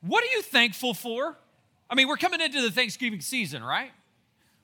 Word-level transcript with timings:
What 0.00 0.22
are 0.22 0.28
you 0.28 0.42
thankful 0.42 0.94
for? 0.94 1.36
I 1.90 1.94
mean, 1.94 2.06
we're 2.06 2.16
coming 2.16 2.40
into 2.40 2.62
the 2.62 2.70
Thanksgiving 2.70 3.20
season, 3.20 3.64
right? 3.64 3.90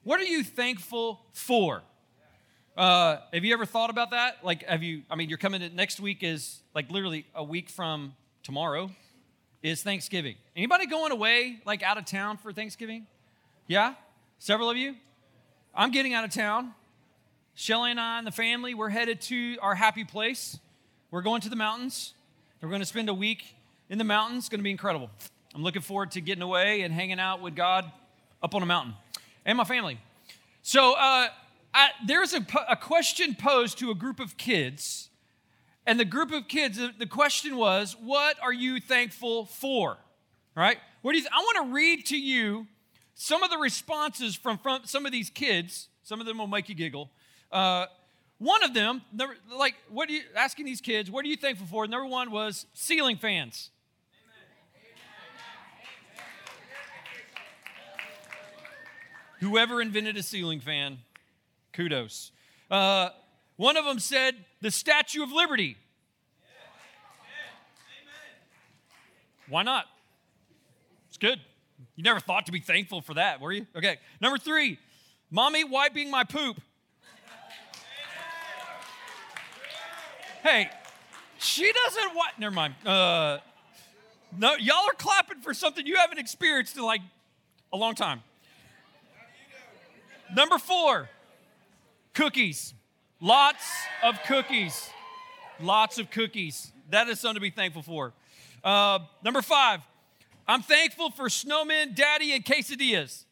What 0.04 0.20
are 0.20 0.24
you 0.24 0.44
thankful 0.44 1.20
for? 1.32 1.82
Uh, 2.76 3.18
have 3.32 3.44
you 3.44 3.52
ever 3.52 3.66
thought 3.66 3.90
about 3.90 4.10
that? 4.10 4.44
Like, 4.44 4.64
have 4.64 4.82
you, 4.82 5.02
I 5.10 5.16
mean, 5.16 5.28
you're 5.28 5.38
coming 5.38 5.62
in, 5.62 5.74
next 5.74 6.00
week 6.00 6.22
is 6.22 6.60
like 6.74 6.90
literally 6.90 7.26
a 7.34 7.42
week 7.42 7.68
from 7.68 8.14
tomorrow 8.42 8.90
is 9.62 9.82
Thanksgiving. 9.82 10.36
Anybody 10.54 10.86
going 10.86 11.10
away, 11.10 11.60
like 11.64 11.82
out 11.82 11.98
of 11.98 12.04
town 12.04 12.36
for 12.36 12.52
Thanksgiving? 12.52 13.06
Yeah? 13.66 13.94
Several 14.38 14.68
of 14.70 14.76
you? 14.76 14.94
I'm 15.74 15.90
getting 15.90 16.14
out 16.14 16.24
of 16.24 16.30
town. 16.30 16.74
Shelly 17.54 17.90
and 17.90 17.98
I 18.00 18.18
and 18.18 18.26
the 18.26 18.32
family, 18.32 18.74
we're 18.74 18.90
headed 18.90 19.20
to 19.22 19.56
our 19.62 19.74
happy 19.74 20.04
place. 20.04 20.58
We're 21.10 21.22
going 21.22 21.40
to 21.40 21.48
the 21.48 21.56
mountains. 21.56 22.14
We're 22.60 22.68
going 22.68 22.82
to 22.82 22.86
spend 22.86 23.08
a 23.08 23.14
week 23.14 23.54
in 23.94 23.98
the 23.98 24.02
mountains. 24.02 24.38
It's 24.38 24.48
going 24.48 24.58
to 24.58 24.64
be 24.64 24.72
incredible. 24.72 25.08
I'm 25.54 25.62
looking 25.62 25.80
forward 25.80 26.10
to 26.10 26.20
getting 26.20 26.42
away 26.42 26.80
and 26.80 26.92
hanging 26.92 27.20
out 27.20 27.40
with 27.40 27.54
God 27.54 27.88
up 28.42 28.52
on 28.52 28.60
a 28.60 28.66
mountain 28.66 28.94
and 29.46 29.56
my 29.56 29.62
family. 29.62 30.00
So 30.62 30.94
uh, 30.94 31.28
I, 31.72 31.90
there's 32.04 32.34
a, 32.34 32.44
a 32.68 32.74
question 32.74 33.36
posed 33.36 33.78
to 33.78 33.92
a 33.92 33.94
group 33.94 34.18
of 34.18 34.36
kids, 34.36 35.10
and 35.86 36.00
the 36.00 36.04
group 36.04 36.32
of 36.32 36.48
kids, 36.48 36.80
the 36.98 37.06
question 37.06 37.54
was, 37.54 37.96
"What 38.02 38.36
are 38.42 38.52
you 38.52 38.80
thankful 38.80 39.44
for?" 39.44 39.98
Right? 40.56 40.78
What 41.02 41.12
do 41.12 41.18
you? 41.18 41.22
Th- 41.22 41.32
I 41.32 41.38
want 41.38 41.68
to 41.68 41.72
read 41.72 42.04
to 42.06 42.18
you 42.18 42.66
some 43.14 43.44
of 43.44 43.50
the 43.50 43.58
responses 43.58 44.34
from, 44.34 44.58
from 44.58 44.80
some 44.86 45.06
of 45.06 45.12
these 45.12 45.30
kids. 45.30 45.88
Some 46.02 46.20
of 46.20 46.26
them 46.26 46.38
will 46.38 46.48
make 46.48 46.68
you 46.68 46.74
giggle. 46.74 47.12
Uh, 47.52 47.86
one 48.38 48.64
of 48.64 48.74
them, 48.74 49.02
like, 49.56 49.76
what 49.88 50.08
are 50.08 50.12
you 50.12 50.22
asking 50.34 50.66
these 50.66 50.80
kids? 50.80 51.12
What 51.12 51.24
are 51.24 51.28
you 51.28 51.36
thankful 51.36 51.68
for? 51.68 51.86
Number 51.86 52.06
one 52.06 52.32
was 52.32 52.66
ceiling 52.74 53.18
fans. 53.18 53.70
Whoever 59.40 59.80
invented 59.80 60.16
a 60.16 60.22
ceiling 60.22 60.60
fan, 60.60 60.98
kudos. 61.72 62.32
Uh, 62.70 63.10
one 63.56 63.76
of 63.76 63.84
them 63.84 63.98
said 63.98 64.36
the 64.60 64.70
Statue 64.70 65.22
of 65.22 65.32
Liberty. 65.32 65.76
Why 69.48 69.62
not? 69.62 69.86
It's 71.08 71.18
good. 71.18 71.40
You 71.96 72.02
never 72.02 72.20
thought 72.20 72.46
to 72.46 72.52
be 72.52 72.60
thankful 72.60 73.02
for 73.02 73.14
that, 73.14 73.40
were 73.40 73.52
you? 73.52 73.66
Okay. 73.76 73.98
Number 74.20 74.38
three, 74.38 74.78
mommy 75.30 75.64
wiping 75.64 76.10
my 76.10 76.24
poop. 76.24 76.60
Hey, 80.42 80.68
she 81.38 81.72
doesn't 81.72 82.14
what? 82.14 82.38
Never 82.38 82.54
mind. 82.54 82.74
Uh, 82.84 83.38
no, 84.36 84.56
y'all 84.56 84.86
are 84.88 84.94
clapping 84.96 85.40
for 85.40 85.54
something 85.54 85.86
you 85.86 85.96
haven't 85.96 86.18
experienced 86.18 86.76
in 86.76 86.82
like 86.82 87.00
a 87.72 87.76
long 87.76 87.94
time. 87.94 88.22
Number 90.34 90.58
four, 90.58 91.08
cookies. 92.12 92.74
Lots 93.20 93.64
of 94.02 94.18
cookies. 94.26 94.90
Lots 95.60 95.98
of 95.98 96.10
cookies. 96.10 96.72
That 96.90 97.08
is 97.08 97.20
something 97.20 97.36
to 97.36 97.40
be 97.40 97.50
thankful 97.50 97.82
for. 97.82 98.12
Uh, 98.62 98.98
number 99.22 99.42
five, 99.42 99.80
I'm 100.48 100.62
thankful 100.62 101.10
for 101.10 101.26
snowmen, 101.26 101.94
daddy, 101.94 102.32
and 102.32 102.44
quesadillas. 102.44 103.24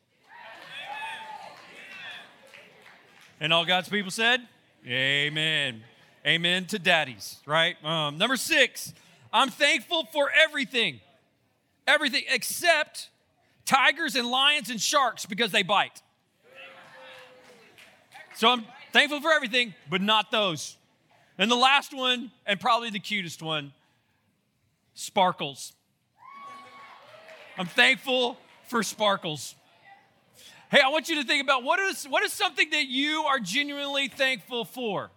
And 3.41 3.53
all 3.53 3.65
God's 3.65 3.89
people 3.89 4.13
said, 4.13 4.41
Amen. 4.87 5.83
Amen 6.25 6.67
to 6.67 6.79
daddies, 6.79 7.39
right? 7.45 7.83
Um, 7.85 8.17
number 8.17 8.37
six, 8.37 8.95
I'm 9.33 9.49
thankful 9.49 10.05
for 10.13 10.31
everything. 10.31 11.01
Everything 11.87 12.23
except 12.31 13.11
tigers 13.65 14.15
and 14.15 14.29
lions 14.29 14.71
and 14.71 14.81
sharks 14.81 15.27
because 15.27 15.51
they 15.51 15.65
bite. 15.65 16.01
So 18.35 18.49
I'm 18.49 18.65
thankful 18.93 19.21
for 19.21 19.31
everything, 19.33 19.75
but 19.91 20.01
not 20.01 20.31
those. 20.31 20.77
And 21.39 21.51
the 21.51 21.57
last 21.57 21.95
one, 21.95 22.31
and 22.47 22.61
probably 22.61 22.91
the 22.91 23.01
cutest 23.01 23.43
one, 23.43 23.73
sparkles. 24.95 25.73
I'm 27.59 27.67
thankful 27.67 28.39
for 28.65 28.83
sparkles. 28.83 29.55
Hey, 30.71 30.81
I 30.81 30.89
want 30.89 31.11
you 31.11 31.17
to 31.21 31.25
think 31.25 31.43
about 31.43 31.65
what 31.65 31.79
is, 31.81 32.05
what 32.05 32.23
is 32.23 32.33
something 32.33 32.71
that 32.71 32.87
you 32.87 33.25
are 33.25 33.39
genuinely 33.39 34.09
thankful 34.09 34.65
for? 34.65 35.11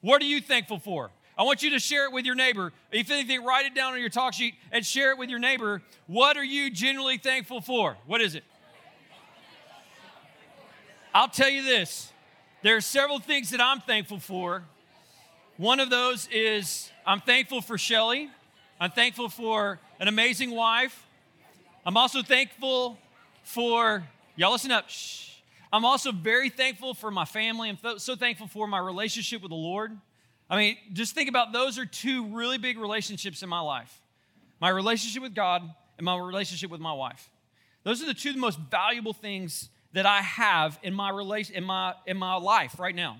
What 0.00 0.22
are 0.22 0.26
you 0.26 0.40
thankful 0.40 0.78
for? 0.78 1.10
I 1.36 1.42
want 1.42 1.62
you 1.62 1.70
to 1.70 1.78
share 1.78 2.06
it 2.06 2.12
with 2.12 2.24
your 2.24 2.34
neighbor. 2.34 2.72
If 2.90 3.10
anything, 3.10 3.44
write 3.44 3.66
it 3.66 3.74
down 3.74 3.92
on 3.92 4.00
your 4.00 4.08
talk 4.08 4.32
sheet 4.32 4.54
and 4.72 4.84
share 4.86 5.10
it 5.10 5.18
with 5.18 5.28
your 5.28 5.38
neighbor. 5.38 5.82
What 6.06 6.36
are 6.36 6.44
you 6.44 6.70
genuinely 6.70 7.18
thankful 7.18 7.60
for? 7.60 7.98
What 8.06 8.22
is 8.22 8.34
it? 8.34 8.44
I'll 11.12 11.28
tell 11.28 11.50
you 11.50 11.62
this 11.62 12.12
there 12.64 12.78
are 12.78 12.80
several 12.80 13.18
things 13.18 13.50
that 13.50 13.60
I'm 13.60 13.80
thankful 13.82 14.18
for. 14.18 14.64
One 15.58 15.80
of 15.80 15.90
those 15.90 16.26
is 16.32 16.90
I'm 17.06 17.20
thankful 17.20 17.60
for 17.60 17.76
Shelly. 17.76 18.30
I'm 18.80 18.90
thankful 18.90 19.28
for 19.28 19.78
an 20.00 20.08
amazing 20.08 20.50
wife. 20.50 21.06
I'm 21.84 21.98
also 21.98 22.22
thankful 22.22 22.96
for, 23.42 24.02
y'all 24.34 24.52
listen 24.52 24.70
up. 24.70 24.88
Shh. 24.88 25.32
I'm 25.74 25.84
also 25.84 26.10
very 26.10 26.48
thankful 26.48 26.94
for 26.94 27.10
my 27.10 27.26
family. 27.26 27.68
I'm 27.68 27.98
so 27.98 28.16
thankful 28.16 28.46
for 28.46 28.66
my 28.66 28.78
relationship 28.78 29.42
with 29.42 29.50
the 29.50 29.56
Lord. 29.56 29.94
I 30.48 30.56
mean, 30.56 30.78
just 30.94 31.14
think 31.14 31.28
about 31.28 31.52
those 31.52 31.78
are 31.78 31.84
two 31.84 32.28
really 32.28 32.56
big 32.56 32.78
relationships 32.78 33.42
in 33.42 33.48
my 33.50 33.60
life 33.60 34.00
my 34.58 34.70
relationship 34.70 35.22
with 35.22 35.34
God 35.34 35.62
and 35.98 36.04
my 36.06 36.16
relationship 36.16 36.70
with 36.70 36.80
my 36.80 36.94
wife. 36.94 37.28
Those 37.82 38.02
are 38.02 38.06
the 38.06 38.14
two 38.14 38.34
most 38.36 38.58
valuable 38.58 39.12
things 39.12 39.68
that 39.94 40.06
I 40.06 40.20
have 40.20 40.78
in 40.82 40.92
my 40.92 41.10
relation 41.10 41.54
in 41.56 41.64
my 41.64 41.94
in 42.06 42.16
my 42.16 42.36
life 42.36 42.78
right 42.78 42.94
now. 42.94 43.16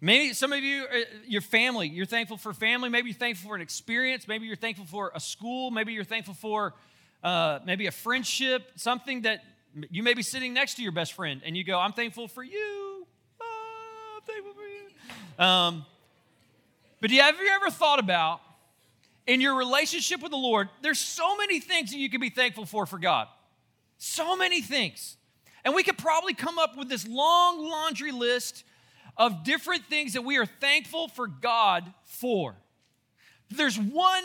Maybe 0.00 0.34
some 0.34 0.52
of 0.52 0.62
you, 0.62 0.84
uh, 0.84 0.98
your 1.26 1.40
family, 1.40 1.88
you're 1.88 2.04
thankful 2.04 2.36
for 2.36 2.52
family. 2.52 2.90
Maybe 2.90 3.08
you're 3.08 3.18
thankful 3.18 3.48
for 3.48 3.56
an 3.56 3.62
experience. 3.62 4.28
Maybe 4.28 4.46
you're 4.46 4.54
thankful 4.54 4.84
for 4.84 5.10
a 5.14 5.20
school. 5.20 5.70
Maybe 5.70 5.94
you're 5.94 6.04
thankful 6.04 6.34
for 6.34 6.74
uh, 7.22 7.60
maybe 7.64 7.86
a 7.86 7.90
friendship, 7.90 8.72
something 8.76 9.22
that 9.22 9.42
you 9.90 10.02
may 10.02 10.12
be 10.12 10.22
sitting 10.22 10.52
next 10.52 10.74
to 10.74 10.82
your 10.82 10.92
best 10.92 11.14
friend 11.14 11.40
and 11.44 11.56
you 11.56 11.64
go, 11.64 11.78
I'm 11.78 11.94
thankful 11.94 12.28
for 12.28 12.42
you. 12.42 13.06
Oh, 13.40 14.16
I'm 14.16 14.22
thankful 14.22 14.52
for 14.52 14.66
you. 14.66 15.44
Um, 15.44 15.86
but 17.00 17.10
have 17.10 17.40
you 17.40 17.48
ever 17.48 17.70
thought 17.70 17.98
about 17.98 18.42
in 19.26 19.40
your 19.40 19.54
relationship 19.56 20.20
with 20.22 20.32
the 20.32 20.36
Lord, 20.36 20.68
there's 20.82 20.98
so 20.98 21.36
many 21.36 21.60
things 21.60 21.92
that 21.92 21.98
you 21.98 22.10
can 22.10 22.20
be 22.20 22.30
thankful 22.30 22.66
for 22.66 22.84
for 22.84 22.98
God. 22.98 23.26
So 23.96 24.36
many 24.36 24.60
things. 24.60 25.16
And 25.64 25.74
we 25.74 25.82
could 25.82 25.98
probably 25.98 26.34
come 26.34 26.58
up 26.58 26.76
with 26.76 26.88
this 26.88 27.06
long 27.06 27.68
laundry 27.68 28.12
list 28.12 28.64
of 29.16 29.44
different 29.44 29.86
things 29.86 30.12
that 30.12 30.22
we 30.22 30.36
are 30.38 30.46
thankful 30.46 31.08
for 31.08 31.26
God 31.26 31.92
for. 32.04 32.56
There's 33.50 33.78
one 33.78 34.24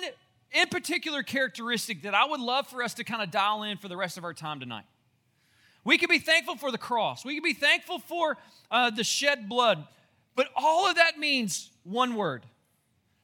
in 0.52 0.68
particular 0.68 1.24
characteristic 1.24 2.04
that 2.04 2.16
I 2.16 2.26
would 2.26 2.40
love 2.40 2.68
for 2.68 2.84
us 2.84 2.96
to 2.96 3.04
kind 3.04 3.22
of 3.22 3.32
dial 3.32 3.64
in 3.64 3.78
for 3.78 3.88
the 3.88 3.98
rest 3.98 4.18
of 4.18 4.24
our 4.24 4.34
time 4.34 4.60
tonight. 4.60 4.86
We 5.84 5.98
can 5.98 6.10
be 6.10 6.20
thankful 6.20 6.58
for 6.58 6.72
the 6.72 6.78
cross, 6.78 7.24
we 7.24 7.36
can 7.36 7.44
be 7.44 7.54
thankful 7.54 8.00
for 8.00 8.38
uh, 8.70 8.90
the 8.90 9.04
shed 9.04 9.48
blood, 9.48 9.86
but 10.36 10.48
all 10.56 10.90
of 10.90 10.96
that 10.96 11.18
means 11.18 11.72
one 11.84 12.16
word. 12.16 12.46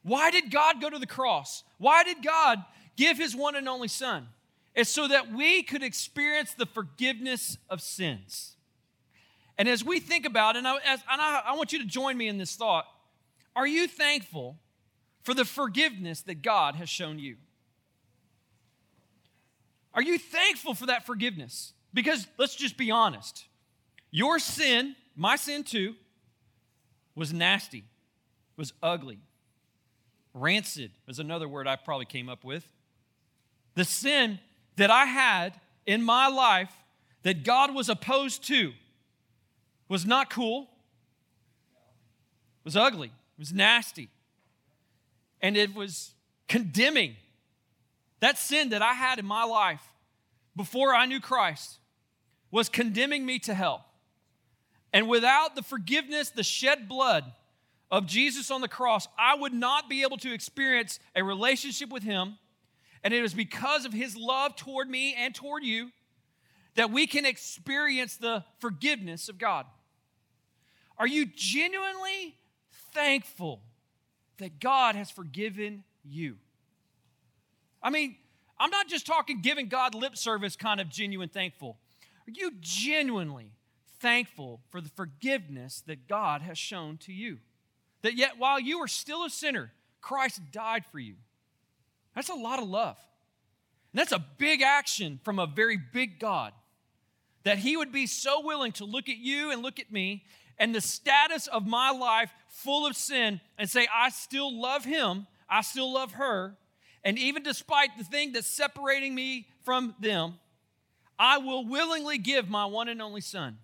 Why 0.02 0.30
did 0.30 0.50
God 0.50 0.80
go 0.80 0.88
to 0.88 0.98
the 0.98 1.06
cross? 1.06 1.64
Why 1.78 2.04
did 2.04 2.22
God 2.22 2.64
give 2.96 3.18
his 3.18 3.34
one 3.34 3.56
and 3.56 3.68
only 3.68 3.88
Son? 3.88 4.28
It's 4.76 4.90
so 4.90 5.08
that 5.08 5.32
we 5.32 5.62
could 5.62 5.82
experience 5.82 6.52
the 6.52 6.66
forgiveness 6.66 7.56
of 7.70 7.80
sins. 7.80 8.56
And 9.56 9.68
as 9.68 9.82
we 9.82 10.00
think 10.00 10.26
about 10.26 10.54
and, 10.54 10.68
I, 10.68 10.76
as, 10.84 11.00
and 11.10 11.20
I, 11.20 11.42
I 11.46 11.56
want 11.56 11.72
you 11.72 11.78
to 11.78 11.86
join 11.86 12.18
me 12.18 12.28
in 12.28 12.36
this 12.36 12.54
thought, 12.54 12.84
are 13.56 13.66
you 13.66 13.88
thankful 13.88 14.58
for 15.22 15.32
the 15.32 15.46
forgiveness 15.46 16.20
that 16.22 16.42
God 16.42 16.74
has 16.74 16.90
shown 16.90 17.18
you? 17.18 17.36
Are 19.94 20.02
you 20.02 20.18
thankful 20.18 20.74
for 20.74 20.86
that 20.86 21.06
forgiveness? 21.06 21.72
Because 21.94 22.26
let's 22.36 22.54
just 22.54 22.76
be 22.76 22.90
honest. 22.90 23.46
Your 24.10 24.38
sin, 24.38 24.94
my 25.16 25.36
sin 25.36 25.64
too, 25.64 25.94
was 27.14 27.32
nasty, 27.32 27.84
was 28.58 28.74
ugly. 28.82 29.20
Rancid 30.34 30.90
is 31.08 31.18
another 31.18 31.48
word 31.48 31.66
I 31.66 31.76
probably 31.76 32.04
came 32.04 32.28
up 32.28 32.44
with. 32.44 32.70
The 33.74 33.84
sin 33.84 34.38
that 34.76 34.90
I 34.90 35.06
had 35.06 35.54
in 35.86 36.02
my 36.02 36.28
life 36.28 36.72
that 37.22 37.44
God 37.44 37.74
was 37.74 37.88
opposed 37.88 38.44
to 38.48 38.72
was 39.88 40.04
not 40.04 40.30
cool, 40.30 40.68
was 42.64 42.76
ugly, 42.76 43.12
was 43.38 43.52
nasty, 43.52 44.08
and 45.40 45.56
it 45.56 45.74
was 45.74 46.12
condemning. 46.48 47.16
That 48.20 48.38
sin 48.38 48.70
that 48.70 48.82
I 48.82 48.94
had 48.94 49.18
in 49.18 49.26
my 49.26 49.44
life 49.44 49.82
before 50.56 50.94
I 50.94 51.06
knew 51.06 51.20
Christ 51.20 51.78
was 52.50 52.68
condemning 52.68 53.26
me 53.26 53.38
to 53.40 53.54
hell. 53.54 53.84
And 54.92 55.08
without 55.08 55.54
the 55.54 55.62
forgiveness, 55.62 56.30
the 56.30 56.42
shed 56.42 56.88
blood 56.88 57.24
of 57.90 58.06
Jesus 58.06 58.50
on 58.50 58.60
the 58.60 58.68
cross, 58.68 59.06
I 59.18 59.36
would 59.36 59.52
not 59.52 59.88
be 59.88 60.02
able 60.02 60.16
to 60.18 60.32
experience 60.32 60.98
a 61.14 61.22
relationship 61.22 61.90
with 61.90 62.02
Him 62.02 62.38
And 63.04 63.14
it 63.14 63.22
is 63.24 63.34
because 63.34 63.84
of 63.84 63.92
his 63.92 64.16
love 64.16 64.56
toward 64.56 64.88
me 64.88 65.14
and 65.14 65.34
toward 65.34 65.62
you 65.62 65.90
that 66.74 66.90
we 66.90 67.06
can 67.06 67.24
experience 67.24 68.16
the 68.16 68.44
forgiveness 68.58 69.28
of 69.28 69.38
God. 69.38 69.66
Are 70.98 71.06
you 71.06 71.26
genuinely 71.26 72.36
thankful 72.92 73.60
that 74.38 74.60
God 74.60 74.94
has 74.94 75.10
forgiven 75.10 75.84
you? 76.04 76.36
I 77.82 77.90
mean, 77.90 78.16
I'm 78.58 78.70
not 78.70 78.88
just 78.88 79.06
talking 79.06 79.42
giving 79.42 79.68
God 79.68 79.94
lip 79.94 80.16
service 80.16 80.56
kind 80.56 80.80
of 80.80 80.88
genuine 80.88 81.28
thankful. 81.28 81.76
Are 82.26 82.32
you 82.32 82.52
genuinely 82.60 83.52
thankful 84.00 84.60
for 84.70 84.80
the 84.80 84.88
forgiveness 84.88 85.82
that 85.86 86.08
God 86.08 86.42
has 86.42 86.58
shown 86.58 86.96
to 86.98 87.12
you? 87.12 87.38
That 88.02 88.16
yet, 88.16 88.38
while 88.38 88.58
you 88.58 88.78
are 88.78 88.88
still 88.88 89.24
a 89.24 89.30
sinner, 89.30 89.72
Christ 90.00 90.40
died 90.52 90.84
for 90.90 90.98
you. 90.98 91.14
That's 92.16 92.30
a 92.30 92.34
lot 92.34 92.60
of 92.60 92.68
love. 92.68 92.98
And 93.92 94.00
that's 94.00 94.12
a 94.12 94.24
big 94.38 94.62
action 94.62 95.20
from 95.22 95.38
a 95.38 95.46
very 95.46 95.76
big 95.76 96.18
God. 96.18 96.52
That 97.44 97.58
He 97.58 97.76
would 97.76 97.92
be 97.92 98.08
so 98.08 98.44
willing 98.44 98.72
to 98.72 98.84
look 98.84 99.08
at 99.08 99.18
you 99.18 99.52
and 99.52 99.62
look 99.62 99.78
at 99.78 99.92
me 99.92 100.24
and 100.58 100.74
the 100.74 100.80
status 100.80 101.46
of 101.46 101.66
my 101.66 101.90
life 101.90 102.32
full 102.48 102.86
of 102.86 102.96
sin 102.96 103.40
and 103.58 103.70
say, 103.70 103.86
I 103.94 104.08
still 104.08 104.60
love 104.60 104.84
Him, 104.84 105.26
I 105.48 105.60
still 105.60 105.92
love 105.92 106.12
her. 106.12 106.56
And 107.04 107.18
even 107.18 107.44
despite 107.44 107.96
the 107.96 108.04
thing 108.04 108.32
that's 108.32 108.48
separating 108.48 109.14
me 109.14 109.46
from 109.64 109.94
them, 110.00 110.38
I 111.18 111.38
will 111.38 111.64
willingly 111.64 112.18
give 112.18 112.48
my 112.48 112.64
one 112.64 112.88
and 112.88 113.00
only 113.00 113.20
Son 113.20 113.58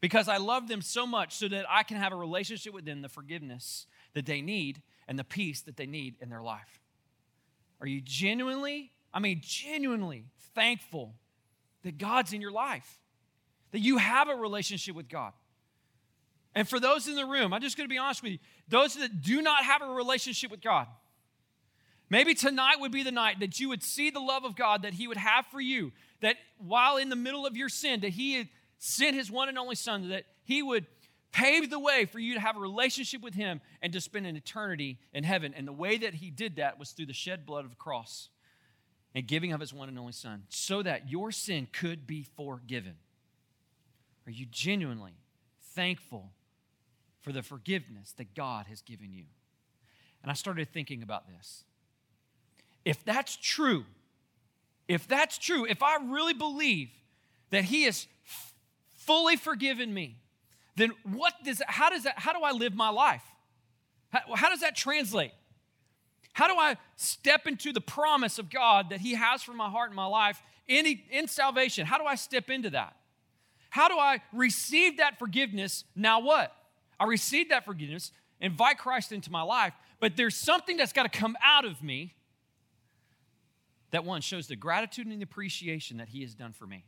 because 0.00 0.26
I 0.28 0.38
love 0.38 0.68
them 0.68 0.80
so 0.80 1.06
much 1.06 1.36
so 1.36 1.48
that 1.48 1.66
I 1.68 1.82
can 1.82 1.96
have 1.96 2.12
a 2.12 2.16
relationship 2.16 2.72
with 2.72 2.84
them, 2.84 3.02
the 3.02 3.08
forgiveness 3.08 3.86
that 4.14 4.26
they 4.26 4.40
need 4.40 4.82
and 5.06 5.18
the 5.18 5.24
peace 5.24 5.60
that 5.62 5.76
they 5.76 5.86
need 5.86 6.14
in 6.20 6.30
their 6.30 6.42
life. 6.42 6.81
Are 7.82 7.88
you 7.88 8.00
genuinely, 8.00 8.92
I 9.12 9.18
mean, 9.18 9.40
genuinely 9.44 10.26
thankful 10.54 11.14
that 11.82 11.98
God's 11.98 12.32
in 12.32 12.40
your 12.40 12.52
life, 12.52 13.00
that 13.72 13.80
you 13.80 13.98
have 13.98 14.28
a 14.28 14.36
relationship 14.36 14.94
with 14.94 15.08
God? 15.08 15.32
And 16.54 16.68
for 16.68 16.78
those 16.78 17.08
in 17.08 17.16
the 17.16 17.26
room, 17.26 17.52
I'm 17.52 17.60
just 17.60 17.76
going 17.76 17.88
to 17.88 17.92
be 17.92 17.98
honest 17.98 18.22
with 18.22 18.32
you, 18.32 18.38
those 18.68 18.94
that 18.94 19.20
do 19.20 19.42
not 19.42 19.64
have 19.64 19.82
a 19.82 19.86
relationship 19.86 20.52
with 20.52 20.60
God, 20.60 20.86
maybe 22.08 22.34
tonight 22.34 22.76
would 22.78 22.92
be 22.92 23.02
the 23.02 23.10
night 23.10 23.40
that 23.40 23.58
you 23.58 23.68
would 23.70 23.82
see 23.82 24.10
the 24.10 24.20
love 24.20 24.44
of 24.44 24.54
God 24.54 24.82
that 24.82 24.94
He 24.94 25.08
would 25.08 25.16
have 25.16 25.46
for 25.46 25.60
you, 25.60 25.90
that 26.20 26.36
while 26.58 26.98
in 26.98 27.08
the 27.08 27.16
middle 27.16 27.46
of 27.46 27.56
your 27.56 27.68
sin, 27.68 28.00
that 28.02 28.10
He 28.10 28.34
had 28.34 28.48
sent 28.78 29.16
His 29.16 29.28
one 29.28 29.48
and 29.48 29.58
only 29.58 29.74
Son, 29.74 30.08
that 30.10 30.24
He 30.44 30.62
would 30.62 30.86
pave 31.32 31.70
the 31.70 31.78
way 31.78 32.04
for 32.04 32.18
you 32.18 32.34
to 32.34 32.40
have 32.40 32.56
a 32.56 32.60
relationship 32.60 33.22
with 33.22 33.34
Him 33.34 33.60
and 33.80 33.92
to 33.92 34.00
spend 34.00 34.26
an 34.26 34.36
eternity 34.36 34.98
in 35.12 35.24
heaven. 35.24 35.54
And 35.56 35.66
the 35.66 35.72
way 35.72 35.98
that 35.98 36.14
He 36.14 36.30
did 36.30 36.56
that 36.56 36.78
was 36.78 36.90
through 36.90 37.06
the 37.06 37.12
shed 37.12 37.46
blood 37.46 37.64
of 37.64 37.70
the 37.70 37.76
cross 37.76 38.28
and 39.14 39.26
giving 39.26 39.52
of 39.52 39.60
His 39.60 39.72
one 39.72 39.88
and 39.88 39.98
only 39.98 40.12
Son, 40.12 40.44
so 40.48 40.82
that 40.82 41.10
your 41.10 41.32
sin 41.32 41.66
could 41.72 42.06
be 42.06 42.24
forgiven. 42.36 42.94
Are 44.26 44.30
you 44.30 44.46
genuinely 44.46 45.14
thankful 45.74 46.30
for 47.20 47.32
the 47.32 47.42
forgiveness 47.42 48.12
that 48.12 48.34
God 48.34 48.66
has 48.68 48.80
given 48.80 49.12
you? 49.12 49.24
And 50.22 50.30
I 50.30 50.34
started 50.34 50.68
thinking 50.72 51.02
about 51.02 51.24
this. 51.26 51.64
If 52.84 53.04
that's 53.04 53.36
true, 53.36 53.84
if 54.88 55.06
that's 55.06 55.38
true, 55.38 55.66
if 55.66 55.82
I 55.82 55.96
really 55.96 56.34
believe 56.34 56.90
that 57.50 57.64
He 57.64 57.82
has 57.84 58.06
fully 58.94 59.36
forgiven 59.36 59.92
me, 59.92 60.16
then 60.76 60.92
what 61.04 61.34
does 61.44 61.60
how 61.66 61.90
does 61.90 62.04
that 62.04 62.18
how 62.18 62.32
do 62.32 62.42
I 62.42 62.52
live 62.52 62.74
my 62.74 62.88
life? 62.88 63.22
How, 64.10 64.20
how 64.34 64.50
does 64.50 64.60
that 64.60 64.76
translate? 64.76 65.32
How 66.32 66.48
do 66.48 66.54
I 66.58 66.76
step 66.96 67.46
into 67.46 67.72
the 67.72 67.80
promise 67.80 68.38
of 68.38 68.48
God 68.50 68.90
that 68.90 69.00
He 69.00 69.14
has 69.14 69.42
for 69.42 69.52
my 69.52 69.68
heart 69.68 69.90
and 69.90 69.96
my 69.96 70.06
life 70.06 70.42
in, 70.66 70.86
in 71.10 71.28
salvation? 71.28 71.86
How 71.86 71.98
do 71.98 72.04
I 72.04 72.14
step 72.14 72.48
into 72.48 72.70
that? 72.70 72.96
How 73.70 73.88
do 73.88 73.98
I 73.98 74.22
receive 74.32 74.98
that 74.98 75.18
forgiveness? 75.18 75.84
Now 75.94 76.20
what? 76.20 76.54
I 76.98 77.04
receive 77.04 77.50
that 77.50 77.64
forgiveness, 77.64 78.12
invite 78.40 78.78
Christ 78.78 79.12
into 79.12 79.30
my 79.30 79.42
life, 79.42 79.74
but 80.00 80.16
there's 80.16 80.36
something 80.36 80.76
that's 80.76 80.92
got 80.92 81.10
to 81.10 81.18
come 81.18 81.36
out 81.44 81.64
of 81.64 81.82
me 81.82 82.14
that 83.90 84.04
one 84.04 84.22
shows 84.22 84.46
the 84.46 84.56
gratitude 84.56 85.06
and 85.06 85.20
the 85.20 85.24
appreciation 85.24 85.98
that 85.98 86.08
He 86.08 86.22
has 86.22 86.34
done 86.34 86.52
for 86.52 86.66
me. 86.66 86.84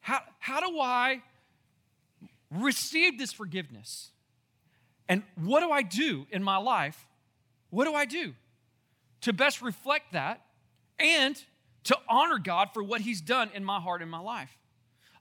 How, 0.00 0.20
how 0.38 0.60
do 0.60 0.78
I 0.78 1.22
receive 2.50 3.18
this 3.18 3.32
forgiveness? 3.32 4.10
And 5.08 5.22
what 5.34 5.60
do 5.60 5.70
I 5.70 5.82
do 5.82 6.26
in 6.30 6.42
my 6.42 6.56
life? 6.56 7.06
What 7.70 7.84
do 7.84 7.94
I 7.94 8.04
do 8.04 8.34
to 9.22 9.32
best 9.32 9.60
reflect 9.62 10.12
that 10.12 10.40
and 10.98 11.42
to 11.84 11.96
honor 12.08 12.38
God 12.38 12.70
for 12.72 12.82
what 12.82 13.00
He's 13.00 13.20
done 13.20 13.50
in 13.54 13.64
my 13.64 13.80
heart 13.80 14.02
and 14.02 14.10
my 14.10 14.20
life? 14.20 14.56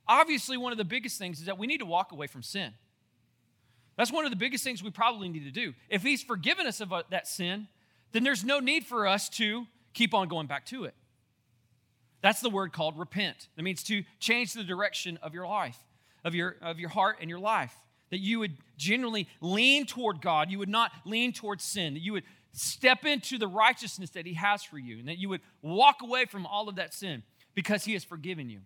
Obviously, 0.07 0.57
one 0.57 0.71
of 0.71 0.77
the 0.77 0.85
biggest 0.85 1.17
things 1.17 1.39
is 1.39 1.45
that 1.45 1.57
we 1.57 1.67
need 1.67 1.79
to 1.79 1.85
walk 1.85 2.11
away 2.11 2.27
from 2.27 2.41
sin. 2.41 2.73
That's 3.95 4.11
one 4.11 4.25
of 4.25 4.31
the 4.31 4.37
biggest 4.37 4.63
things 4.63 4.81
we 4.81 4.91
probably 4.91 5.29
need 5.29 5.43
to 5.43 5.51
do. 5.51 5.73
If 5.89 6.03
He's 6.03 6.23
forgiven 6.23 6.65
us 6.65 6.81
of 6.81 6.93
uh, 6.93 7.03
that 7.09 7.27
sin, 7.27 7.67
then 8.11 8.23
there's 8.23 8.43
no 8.43 8.59
need 8.59 8.85
for 8.85 9.05
us 9.07 9.29
to 9.29 9.67
keep 9.93 10.13
on 10.13 10.27
going 10.27 10.47
back 10.47 10.65
to 10.67 10.85
it. 10.85 10.95
That's 12.21 12.41
the 12.41 12.49
word 12.49 12.73
called 12.73 12.97
repent. 12.97 13.47
That 13.55 13.63
means 13.63 13.83
to 13.83 14.03
change 14.19 14.53
the 14.53 14.63
direction 14.63 15.17
of 15.21 15.33
your 15.33 15.47
life, 15.47 15.77
of 16.23 16.35
your, 16.35 16.55
of 16.61 16.79
your 16.79 16.89
heart 16.89 17.17
and 17.21 17.29
your 17.29 17.39
life. 17.39 17.73
That 18.09 18.19
you 18.19 18.39
would 18.39 18.57
genuinely 18.77 19.27
lean 19.41 19.85
toward 19.85 20.21
God. 20.21 20.49
You 20.49 20.59
would 20.59 20.69
not 20.69 20.91
lean 21.05 21.31
towards 21.31 21.63
sin. 21.63 21.93
That 21.93 22.01
you 22.01 22.13
would 22.13 22.23
step 22.53 23.05
into 23.05 23.37
the 23.37 23.47
righteousness 23.47 24.09
that 24.11 24.25
He 24.25 24.33
has 24.33 24.63
for 24.63 24.77
you. 24.77 24.99
And 24.99 25.07
that 25.07 25.17
you 25.17 25.29
would 25.29 25.41
walk 25.61 26.01
away 26.01 26.25
from 26.25 26.45
all 26.45 26.69
of 26.69 26.75
that 26.75 26.93
sin 26.93 27.23
because 27.53 27.85
He 27.85 27.93
has 27.93 28.03
forgiven 28.03 28.49
you. 28.49 28.61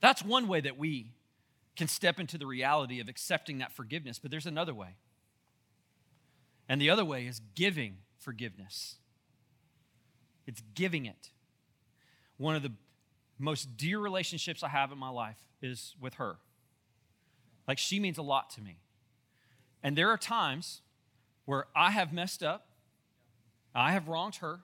That's 0.00 0.24
one 0.24 0.48
way 0.48 0.60
that 0.60 0.78
we 0.78 1.12
can 1.76 1.88
step 1.88 2.18
into 2.18 2.38
the 2.38 2.46
reality 2.46 3.00
of 3.00 3.08
accepting 3.08 3.58
that 3.58 3.72
forgiveness. 3.72 4.18
But 4.18 4.30
there's 4.30 4.46
another 4.46 4.74
way. 4.74 4.96
And 6.68 6.80
the 6.80 6.90
other 6.90 7.04
way 7.04 7.26
is 7.26 7.40
giving 7.54 7.98
forgiveness. 8.18 8.96
It's 10.46 10.62
giving 10.74 11.06
it. 11.06 11.30
One 12.36 12.56
of 12.56 12.62
the 12.62 12.72
most 13.38 13.76
dear 13.76 13.98
relationships 13.98 14.62
I 14.62 14.68
have 14.68 14.92
in 14.92 14.98
my 14.98 15.08
life 15.10 15.38
is 15.62 15.94
with 16.00 16.14
her. 16.14 16.38
Like, 17.68 17.78
she 17.78 18.00
means 18.00 18.16
a 18.16 18.22
lot 18.22 18.50
to 18.50 18.62
me. 18.62 18.78
And 19.82 19.96
there 19.96 20.10
are 20.10 20.16
times 20.16 20.80
where 21.44 21.66
I 21.76 21.90
have 21.90 22.12
messed 22.12 22.42
up, 22.42 22.66
I 23.74 23.92
have 23.92 24.08
wronged 24.08 24.36
her, 24.36 24.60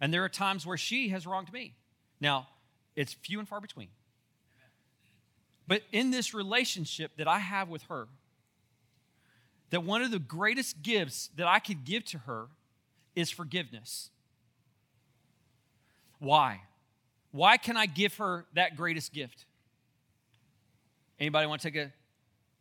and 0.00 0.12
there 0.12 0.24
are 0.24 0.28
times 0.28 0.66
where 0.66 0.76
she 0.76 1.08
has 1.10 1.26
wronged 1.26 1.52
me. 1.52 1.74
Now, 2.20 2.48
it's 2.96 3.12
few 3.12 3.38
and 3.38 3.48
far 3.48 3.60
between. 3.60 3.88
But 5.68 5.82
in 5.92 6.10
this 6.10 6.34
relationship 6.34 7.12
that 7.16 7.28
I 7.28 7.38
have 7.38 7.68
with 7.68 7.84
her, 7.84 8.08
that 9.70 9.84
one 9.84 10.02
of 10.02 10.10
the 10.10 10.18
greatest 10.18 10.82
gifts 10.82 11.30
that 11.36 11.46
I 11.46 11.58
could 11.58 11.84
give 11.84 12.04
to 12.06 12.18
her 12.18 12.46
is 13.14 13.30
forgiveness. 13.30 14.10
Why? 16.18 16.62
Why 17.30 17.56
can 17.56 17.76
I 17.76 17.86
give 17.86 18.16
her 18.16 18.46
that 18.54 18.76
greatest 18.76 19.12
gift? 19.12 19.44
Anybody 21.18 21.46
want 21.46 21.62
to 21.62 21.70
take 21.70 21.80
a 21.80 21.92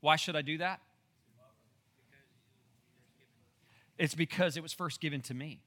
why 0.06 0.18
should 0.18 0.36
I 0.36 0.44
do 0.44 0.60
that? 0.60 0.82
It's 3.98 4.14
because 4.14 4.56
it 4.56 4.62
was 4.62 4.72
first 4.72 5.02
given 5.02 5.20
to 5.22 5.34
me. 5.34 5.62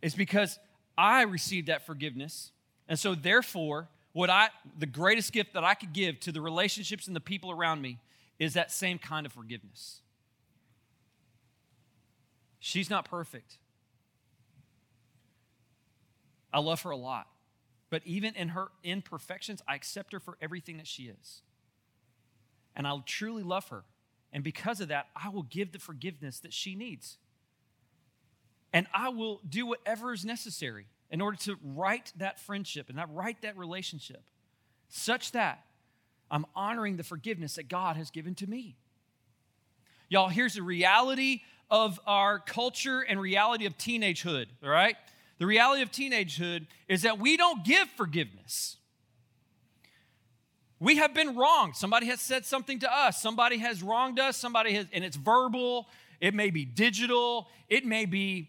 It's 0.00 0.14
because 0.14 0.60
I 0.96 1.22
received 1.22 1.66
that 1.66 1.84
forgiveness. 1.84 2.52
And 2.88 2.96
so 2.96 3.16
therefore, 3.16 3.88
what 4.12 4.30
I 4.30 4.50
the 4.78 4.86
greatest 4.86 5.32
gift 5.32 5.54
that 5.54 5.64
I 5.64 5.74
could 5.74 5.92
give 5.92 6.20
to 6.20 6.30
the 6.30 6.40
relationships 6.40 7.08
and 7.08 7.16
the 7.16 7.20
people 7.20 7.50
around 7.50 7.82
me 7.82 7.98
is 8.38 8.54
that 8.54 8.70
same 8.70 8.96
kind 8.96 9.26
of 9.26 9.32
forgiveness. 9.32 10.02
She's 12.60 12.90
not 12.90 13.06
perfect. 13.06 13.58
I 16.52 16.60
love 16.60 16.82
her 16.82 16.90
a 16.90 16.96
lot. 16.96 17.26
But 17.90 18.02
even 18.04 18.36
in 18.36 18.50
her 18.50 18.68
imperfections, 18.84 19.62
I 19.66 19.74
accept 19.74 20.12
her 20.12 20.20
for 20.20 20.36
everything 20.40 20.76
that 20.76 20.86
she 20.86 21.04
is. 21.04 21.42
And 22.76 22.86
I'll 22.86 23.02
truly 23.02 23.42
love 23.42 23.68
her. 23.68 23.84
And 24.32 24.44
because 24.44 24.80
of 24.80 24.88
that, 24.88 25.08
I 25.16 25.28
will 25.28 25.42
give 25.42 25.72
the 25.72 25.78
forgiveness 25.78 26.40
that 26.40 26.52
she 26.52 26.74
needs. 26.74 27.18
And 28.72 28.86
I 28.94 29.08
will 29.08 29.40
do 29.48 29.66
whatever 29.66 30.12
is 30.12 30.24
necessary 30.24 30.86
in 31.10 31.20
order 31.20 31.36
to 31.38 31.58
right 31.64 32.12
that 32.16 32.38
friendship 32.38 32.88
and 32.88 32.96
not 32.96 33.12
right 33.14 33.40
that 33.42 33.56
relationship 33.58 34.22
such 34.88 35.32
that 35.32 35.64
I'm 36.30 36.46
honoring 36.54 36.96
the 36.96 37.02
forgiveness 37.02 37.56
that 37.56 37.68
God 37.68 37.96
has 37.96 38.10
given 38.10 38.34
to 38.36 38.46
me. 38.46 38.76
Y'all, 40.08 40.28
here's 40.28 40.54
the 40.54 40.62
reality 40.62 41.42
of 41.70 42.00
our 42.06 42.38
culture 42.38 43.00
and 43.00 43.20
reality 43.20 43.66
of 43.66 43.76
teenagehood, 43.76 44.46
all 44.62 44.70
right? 44.70 44.96
The 45.38 45.46
reality 45.46 45.82
of 45.82 45.90
teenagehood 45.90 46.66
is 46.88 47.02
that 47.02 47.18
we 47.18 47.36
don't 47.36 47.64
give 47.64 47.88
forgiveness. 47.90 48.76
We 50.80 50.96
have 50.96 51.14
been 51.14 51.36
wronged. 51.36 51.76
Somebody 51.76 52.06
has 52.06 52.20
said 52.20 52.46
something 52.46 52.78
to 52.80 52.92
us. 52.92 53.20
Somebody 53.20 53.58
has 53.58 53.82
wronged 53.82 54.18
us. 54.18 54.38
Somebody 54.38 54.72
has, 54.72 54.86
and 54.92 55.04
it's 55.04 55.16
verbal. 55.16 55.86
It 56.20 56.34
may 56.34 56.50
be 56.50 56.64
digital. 56.64 57.48
It 57.68 57.84
may 57.84 58.06
be 58.06 58.48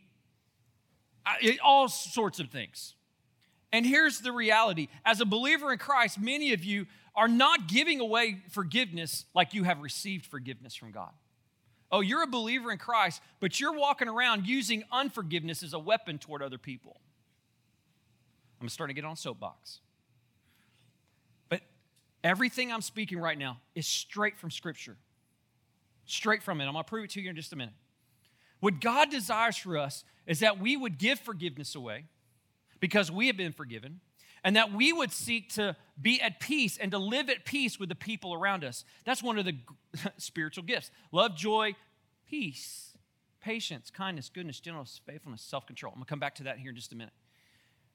uh, 1.26 1.52
all 1.64 1.90
sorts 1.90 2.40
of 2.40 2.50
things. 2.50 2.96
And 3.74 3.86
here's 3.86 4.20
the 4.20 4.32
reality 4.32 4.88
as 5.06 5.22
a 5.22 5.26
believer 5.26 5.72
in 5.72 5.78
Christ, 5.78 6.20
many 6.20 6.54
of 6.54 6.64
you 6.64 6.88
are 7.16 7.28
not 7.28 7.68
giving 7.68 8.00
away 8.00 8.38
forgiveness 8.50 9.26
like 9.34 9.54
you 9.54 9.64
have 9.64 9.82
received 9.82 10.26
forgiveness 10.26 10.76
from 10.76 10.92
God. 10.92 11.12
Oh, 11.92 12.00
you're 12.00 12.24
a 12.24 12.28
believer 12.28 12.72
in 12.72 12.78
Christ, 12.78 13.22
but 13.42 13.60
you're 13.60 13.78
walking 13.78 14.08
around 14.08 14.48
using 14.48 14.84
unforgiveness 14.92 15.62
as 15.62 15.74
a 15.74 15.80
weapon 15.80 16.18
toward 16.18 16.42
other 16.42 16.58
people. 16.58 16.96
I'm 18.62 18.70
starting 18.70 18.96
to 18.96 19.02
get 19.02 19.08
on 19.08 19.18
soapbox. 19.18 19.80
Everything 22.24 22.72
I'm 22.72 22.82
speaking 22.82 23.20
right 23.20 23.38
now 23.38 23.58
is 23.76 23.88
straight 23.88 24.38
from 24.38 24.52
Scripture. 24.52 24.98
Straight 26.06 26.44
from 26.44 26.62
it. 26.62 26.66
I'm 26.66 26.74
going 26.74 26.84
to 26.84 26.90
prove 26.90 27.06
it 27.06 27.12
to 27.12 27.22
you 27.22 27.30
in 27.30 27.36
just 27.36 27.54
a 27.54 27.56
minute. 27.56 27.74
What 28.60 28.80
God 28.80 29.10
desires 29.10 29.58
for 29.58 29.78
us 29.78 30.04
is 30.28 30.40
that 30.40 30.60
we 30.60 30.78
would 30.78 30.98
give 30.98 31.20
forgiveness 31.20 31.74
away 31.74 32.06
because 32.80 33.12
we 33.12 33.28
have 33.28 33.38
been 33.38 33.52
forgiven, 33.52 34.02
and 34.44 34.56
that 34.56 34.74
we 34.74 34.92
would 34.92 35.12
seek 35.12 35.54
to 35.54 35.76
be 36.02 36.20
at 36.20 36.40
peace 36.40 36.78
and 36.78 36.92
to 36.92 36.98
live 36.98 37.30
at 37.30 37.46
peace 37.46 37.80
with 37.80 37.90
the 37.90 37.96
people 37.96 38.34
around 38.34 38.64
us. 38.64 38.84
That's 39.06 39.22
one 39.22 39.38
of 39.38 39.46
the 39.46 39.56
spiritual 40.18 40.64
gifts 40.64 40.90
love, 41.12 41.36
joy, 41.36 41.76
peace, 42.28 42.98
patience, 43.40 43.92
kindness, 43.92 44.30
goodness, 44.30 44.60
gentleness, 44.60 45.00
faithfulness, 45.06 45.42
self 45.42 45.66
control. 45.66 45.92
I'm 45.94 46.00
going 46.00 46.06
to 46.06 46.10
come 46.10 46.20
back 46.20 46.36
to 46.36 46.44
that 46.44 46.58
here 46.58 46.70
in 46.70 46.76
just 46.76 46.92
a 46.92 46.96
minute. 46.96 47.14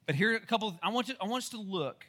But 0.06 0.14
here 0.14 0.32
are 0.32 0.36
a 0.36 0.40
couple, 0.40 0.68
of, 0.68 0.74
I, 0.82 0.90
want 0.90 1.08
to, 1.08 1.16
I 1.20 1.26
want 1.26 1.42
us 1.42 1.50
to 1.50 1.60
look. 1.60 2.06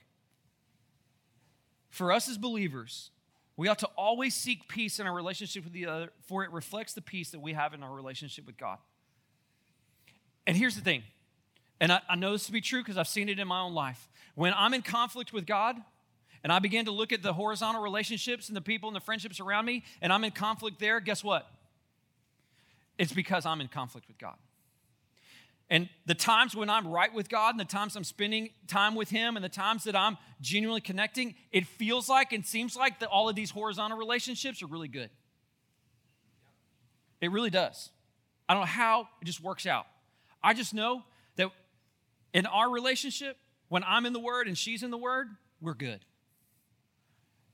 For 1.89 2.12
us 2.12 2.29
as 2.29 2.38
believers, 2.38 3.12
we 3.56 3.67
ought 3.67 3.79
to 3.79 3.89
always 3.98 4.36
seek 4.36 4.67
peace 4.67 5.00
in 5.00 5.08
our 5.08 5.13
relationship 5.13 5.63
with 5.63 5.74
the 5.74 5.88
other, 5.88 6.10
for 6.27 6.44
it 6.44 6.51
reflects 6.51 6.94
the 6.94 7.01
peace 7.01 7.32
that 7.32 7.39
we 7.39 7.53
have 7.53 7.74
in 7.74 7.84
our 7.84 7.94
relationship 7.94 8.46
with 8.46 8.58
God. 8.58 8.77
And 10.46 10.56
here's 10.56 10.75
the 10.75 10.82
thing, 10.82 11.03
and 11.79 11.91
I, 11.91 12.01
I 12.08 12.15
know 12.15 12.32
this 12.32 12.46
to 12.46 12.51
be 12.51 12.62
true 12.62 12.82
because 12.82 12.98
I've 12.98 13.08
seen 13.08 13.29
it 13.29 13.39
in 13.39 13.48
my 13.48 13.62
own 13.62 13.74
life. 13.74 14.10
When 14.36 14.53
I'm 14.56 14.74
in 14.74 14.82
conflict 14.82 15.34
with 15.34 15.46
God, 15.46 15.75
and 16.44 16.53
I 16.53 16.60
begin 16.60 16.86
to 16.86 16.91
look 16.91 17.12
at 17.12 17.24
the 17.24 17.34
horizontal 17.34 17.82
relationships 17.82 18.48
and 18.48 18.56
the 18.56 18.62
people 18.62 18.88
and 18.88 18.96
the 18.96 19.01
friendships 19.01 19.39
around 19.39 19.65
me, 19.65 19.84
and 20.01 20.13
I'm 20.13 20.24
in 20.24 20.32
conflict 20.32 20.79
there, 20.79 21.00
guess 21.00 21.24
what? 21.24 21.46
It's 22.98 23.12
because 23.12 23.46
I'm 23.46 23.60
in 23.60 23.67
conflict 23.67 24.08
with 24.08 24.17
God. 24.17 24.36
And 25.69 25.89
the 26.05 26.15
times 26.15 26.55
when 26.55 26.69
I'm 26.69 26.88
right 26.88 27.13
with 27.13 27.27
God 27.27 27.51
and 27.51 27.59
the 27.59 27.65
times 27.65 27.95
I'm 27.95 28.05
spending 28.05 28.51
time 28.67 28.95
with 28.95 29.09
Him 29.09 29.36
and 29.36 29.43
the 29.43 29.50
times 29.50 29.83
that 29.83 29.95
I'm 29.95 30.17
genuinely 30.39 30.79
connecting, 30.79 31.36
it 31.51 31.67
feels 31.67 32.07
like 32.07 32.31
and 32.31 32.45
seems 32.45 32.75
like 32.75 33.00
that 33.00 33.09
all 33.09 33.27
of 33.27 33.36
these 33.36 33.51
horizontal 33.51 33.97
relationships 33.97 34.63
are 34.63 34.67
really 34.67 34.88
good. 34.88 35.09
It 37.19 37.31
really 37.31 37.50
does. 37.50 37.89
I 38.47 38.53
don't 38.53 38.62
know 38.62 38.67
how, 38.67 39.09
it 39.21 39.25
just 39.25 39.41
works 39.41 39.65
out. 39.65 39.88
I 40.41 40.53
just 40.53 40.74
know 40.74 41.03
that 41.36 41.50
in 42.33 42.45
our 42.45 42.69
relationship, 42.69 43.38
when 43.67 43.83
I'm 43.83 44.05
in 44.05 44.13
the 44.13 44.19
Word 44.19 44.47
and 44.47 44.57
she's 44.57 44.83
in 44.83 44.91
the 44.91 44.97
Word, 44.97 45.27
we're 45.59 45.74
good. 45.74 46.00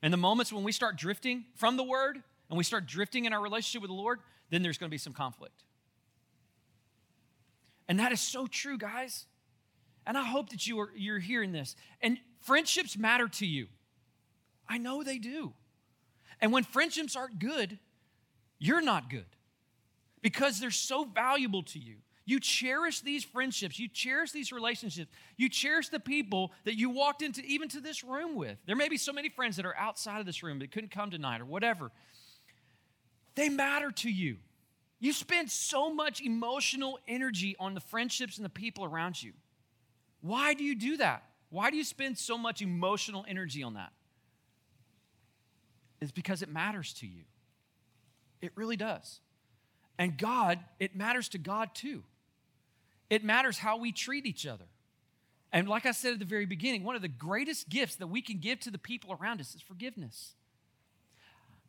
And 0.04 0.14
the 0.14 0.18
moments 0.18 0.54
when 0.54 0.64
we 0.64 0.72
start 0.72 0.98
drifting 0.98 1.46
from 1.56 1.78
the 1.78 1.84
Word 1.84 2.22
and 2.50 2.58
we 2.58 2.64
start 2.64 2.86
drifting 2.86 3.26
in 3.26 3.34
our 3.34 3.42
relationship 3.42 3.82
with 3.82 3.90
the 3.90 3.96
Lord, 3.96 4.20
then 4.52 4.62
there's 4.62 4.78
going 4.78 4.90
to 4.90 4.94
be 4.94 5.00
some 5.00 5.14
conflict. 5.14 5.64
And 7.88 8.00
that 8.00 8.12
is 8.12 8.22
so 8.22 8.48
true, 8.48 8.78
guys. 8.78 9.26
And 10.06 10.18
I 10.18 10.24
hope 10.24 10.50
that 10.50 10.68
you 10.68 10.80
are 10.80 10.90
you're 10.96 11.20
hearing 11.20 11.52
this. 11.52 11.76
And 12.02 12.18
friendships 12.42 12.98
matter 12.98 13.28
to 13.28 13.46
you. 13.46 13.68
I 14.68 14.78
know 14.78 15.04
they 15.04 15.18
do. 15.18 15.54
And 16.42 16.52
when 16.52 16.64
friendships 16.64 17.16
aren't 17.16 17.40
good, 17.40 17.80
you're 18.60 18.82
not 18.82 19.10
good 19.10 19.26
because 20.22 20.60
they're 20.60 20.72
so 20.72 21.06
valuable 21.06 21.64
to 21.64 21.80
you. 21.80 21.98
You 22.26 22.40
cherish 22.40 23.02
these 23.02 23.26
friendships, 23.26 23.78
you 23.78 23.90
cherish 23.90 24.32
these 24.32 24.54
relationships, 24.54 25.12
you 25.36 25.50
cherish 25.50 25.90
the 25.90 26.00
people 26.00 26.54
that 26.64 26.78
you 26.78 26.90
walked 26.90 27.22
into 27.22 27.42
even 27.42 27.68
to 27.70 27.82
this 27.82 28.04
room 28.04 28.36
with. 28.36 28.58
There 28.66 28.78
may 28.78 28.88
be 28.88 28.96
so 28.96 29.12
many 29.12 29.28
friends 29.28 29.58
that 29.58 29.66
are 29.66 29.76
outside 29.76 30.22
of 30.22 30.26
this 30.26 30.42
room 30.42 30.60
that 30.60 30.72
couldn't 30.72 30.92
come 30.92 31.12
tonight 31.12 31.42
or 31.42 31.46
whatever. 31.46 31.92
They 33.36 33.50
matter 33.50 33.92
to 33.92 34.10
you. 34.10 34.38
You 35.04 35.12
spend 35.12 35.52
so 35.52 35.94
much 35.94 36.22
emotional 36.22 36.98
energy 37.10 37.58
on 37.60 37.74
the 37.74 37.82
friendships 37.82 38.38
and 38.38 38.46
the 38.46 38.50
people 38.50 38.86
around 38.86 39.22
you. 39.22 39.34
Why 40.22 40.54
do 40.54 40.64
you 40.64 40.76
do 40.76 40.96
that? 40.96 41.24
Why 41.50 41.72
do 41.72 41.76
you 41.76 41.84
spend 41.84 42.18
so 42.18 42.38
much 42.38 42.62
emotional 42.62 43.26
energy 43.28 43.64
on 43.64 43.74
that? 43.74 43.92
It's 46.00 46.14
because 46.14 46.42
it 46.42 46.48
matters 46.48 46.94
to 47.02 47.06
you. 47.06 47.24
It 48.42 48.54
really 48.56 48.78
does. 48.78 49.20
And 50.00 50.18
God, 50.18 50.60
it 50.80 50.96
matters 50.96 51.28
to 51.30 51.38
God 51.38 51.72
too. 51.74 52.04
It 53.10 53.26
matters 53.26 53.58
how 53.58 53.76
we 53.76 53.92
treat 53.92 54.26
each 54.26 54.48
other. 54.48 54.70
And 55.52 55.68
like 55.68 55.86
I 55.86 55.92
said 55.92 56.14
at 56.14 56.20
the 56.20 56.26
very 56.26 56.46
beginning, 56.46 56.86
one 56.86 56.96
of 56.96 57.02
the 57.02 57.10
greatest 57.10 57.68
gifts 57.68 57.98
that 57.98 58.08
we 58.08 58.22
can 58.22 58.38
give 58.38 58.62
to 58.62 58.72
the 58.72 58.78
people 58.78 59.12
around 59.20 59.42
us 59.42 59.54
is 59.54 59.62
forgiveness. 59.62 60.36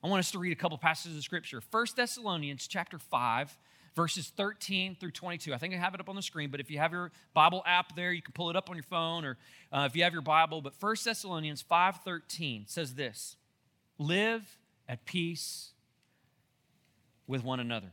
I 0.04 0.06
want 0.06 0.20
us 0.20 0.32
to 0.32 0.38
read 0.38 0.52
a 0.52 0.56
couple 0.56 0.76
passages 0.76 1.16
of 1.16 1.24
scripture. 1.24 1.62
1 1.70 1.86
Thessalonians 1.96 2.66
chapter 2.66 2.98
5, 2.98 3.56
verses 3.96 4.30
13 4.36 4.98
through 5.00 5.12
22. 5.12 5.54
I 5.54 5.56
think 5.56 5.72
I 5.72 5.78
have 5.78 5.94
it 5.94 6.00
up 6.00 6.10
on 6.10 6.16
the 6.16 6.20
screen, 6.20 6.50
but 6.50 6.60
if 6.60 6.70
you 6.70 6.76
have 6.76 6.92
your 6.92 7.10
Bible 7.32 7.62
app 7.64 7.96
there, 7.96 8.12
you 8.12 8.20
can 8.20 8.34
pull 8.34 8.50
it 8.50 8.56
up 8.56 8.68
on 8.68 8.76
your 8.76 8.82
phone 8.82 9.24
or 9.24 9.38
uh, 9.72 9.88
if 9.88 9.96
you 9.96 10.04
have 10.04 10.12
your 10.12 10.20
Bible. 10.20 10.60
But 10.60 10.74
1 10.78 10.96
Thessalonians 11.02 11.64
5:13 11.64 12.68
says 12.68 12.96
this: 12.96 13.36
Live 13.96 14.58
at 14.90 15.06
peace 15.06 15.70
with 17.26 17.42
one 17.42 17.58
another. 17.58 17.92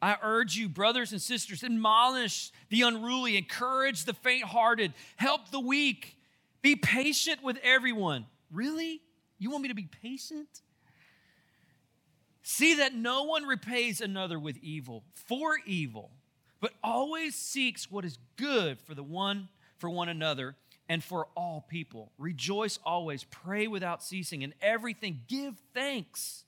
I 0.00 0.16
urge 0.22 0.56
you, 0.56 0.70
brothers 0.70 1.12
and 1.12 1.20
sisters, 1.20 1.62
admonish 1.62 2.52
the 2.70 2.80
unruly, 2.80 3.36
encourage 3.36 4.06
the 4.06 4.14
faint 4.14 4.44
hearted, 4.44 4.94
help 5.16 5.50
the 5.50 5.60
weak, 5.60 6.16
be 6.62 6.74
patient 6.74 7.42
with 7.42 7.58
everyone. 7.62 8.24
Really? 8.50 9.02
You 9.38 9.50
want 9.50 9.62
me 9.62 9.68
to 9.68 9.74
be 9.74 9.88
patient? 10.00 10.62
See 12.42 12.74
that 12.76 12.94
no 12.94 13.24
one 13.24 13.44
repays 13.44 14.00
another 14.00 14.38
with 14.38 14.56
evil 14.62 15.04
for 15.14 15.58
evil, 15.66 16.10
but 16.60 16.72
always 16.82 17.34
seeks 17.34 17.90
what 17.90 18.04
is 18.04 18.18
good 18.36 18.80
for 18.80 18.94
the 18.94 19.02
one 19.02 19.48
for 19.78 19.90
one 19.90 20.08
another 20.08 20.56
and 20.88 21.04
for 21.04 21.28
all 21.36 21.64
people. 21.68 22.12
Rejoice 22.18 22.78
always, 22.84 23.24
pray 23.24 23.66
without 23.66 24.02
ceasing, 24.02 24.42
and 24.42 24.54
everything 24.60 25.20
give 25.28 25.54
thanks. 25.74 26.44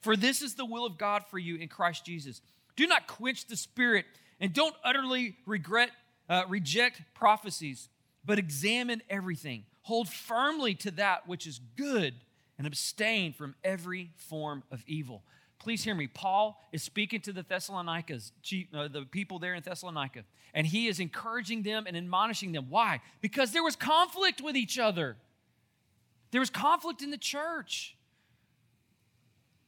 For 0.00 0.16
this 0.16 0.42
is 0.42 0.54
the 0.54 0.64
will 0.64 0.86
of 0.86 0.98
God 0.98 1.24
for 1.30 1.38
you 1.38 1.56
in 1.56 1.68
Christ 1.68 2.04
Jesus. 2.04 2.40
Do 2.76 2.86
not 2.86 3.06
quench 3.06 3.46
the 3.46 3.56
spirit 3.56 4.06
and 4.40 4.52
don't 4.52 4.74
utterly 4.84 5.36
regret 5.46 5.90
uh, 6.28 6.44
reject 6.48 7.02
prophecies, 7.14 7.88
but 8.24 8.38
examine 8.38 9.02
everything. 9.10 9.64
Hold 9.82 10.08
firmly 10.08 10.74
to 10.76 10.90
that 10.92 11.28
which 11.28 11.46
is 11.46 11.60
good 11.76 12.14
and 12.58 12.66
abstain 12.66 13.32
from 13.32 13.54
every 13.64 14.10
form 14.16 14.62
of 14.70 14.82
evil. 14.86 15.22
Please 15.58 15.82
hear 15.82 15.94
me. 15.94 16.06
Paul 16.06 16.60
is 16.72 16.82
speaking 16.82 17.20
to 17.22 17.32
the 17.32 17.42
Thessalonians, 17.42 18.32
uh, 18.74 18.88
the 18.88 19.06
people 19.10 19.38
there 19.38 19.54
in 19.54 19.62
Thessalonica, 19.62 20.24
and 20.52 20.66
he 20.66 20.88
is 20.88 21.00
encouraging 21.00 21.62
them 21.62 21.86
and 21.86 21.96
admonishing 21.96 22.52
them. 22.52 22.66
Why? 22.68 23.00
Because 23.20 23.52
there 23.52 23.62
was 23.62 23.76
conflict 23.76 24.42
with 24.42 24.56
each 24.56 24.78
other. 24.78 25.16
There 26.32 26.40
was 26.40 26.50
conflict 26.50 27.02
in 27.02 27.10
the 27.10 27.18
church. 27.18 27.96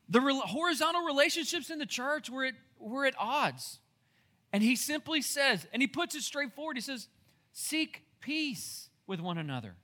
The 0.09 0.21
horizontal 0.21 1.03
relationships 1.05 1.71
in 1.71 1.79
the 1.79 1.87
church 1.87 2.29
were 2.29 2.45
at, 2.45 2.55
were 2.79 3.07
at 3.07 3.15
odds. 3.19 3.79
And 4.53 4.63
he 4.63 4.77
simply 4.77 5.23
says, 5.23 5.67
and 5.73 5.83
he 5.83 5.89
puts 5.89 6.15
it 6.15 6.23
straightforward, 6.23 6.77
he 6.77 6.81
says, 6.81 7.09
seek 7.53 8.03
peace 8.21 8.91
with 9.07 9.21
one 9.21 9.39
another. 9.39 9.75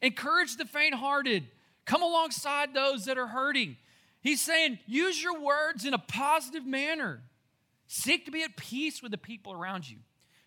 Encourage 0.00 0.56
the 0.56 0.64
faint 0.64 0.94
hearted. 0.94 1.46
Come 1.84 2.02
alongside 2.02 2.74
those 2.74 3.06
that 3.06 3.18
are 3.18 3.26
hurting. 3.26 3.76
He's 4.20 4.40
saying, 4.40 4.78
use 4.86 5.22
your 5.22 5.40
words 5.40 5.84
in 5.84 5.94
a 5.94 5.98
positive 5.98 6.64
manner. 6.64 7.22
Seek 7.86 8.24
to 8.26 8.30
be 8.30 8.42
at 8.42 8.56
peace 8.56 9.02
with 9.02 9.10
the 9.10 9.18
people 9.18 9.52
around 9.52 9.88
you. 9.88 9.98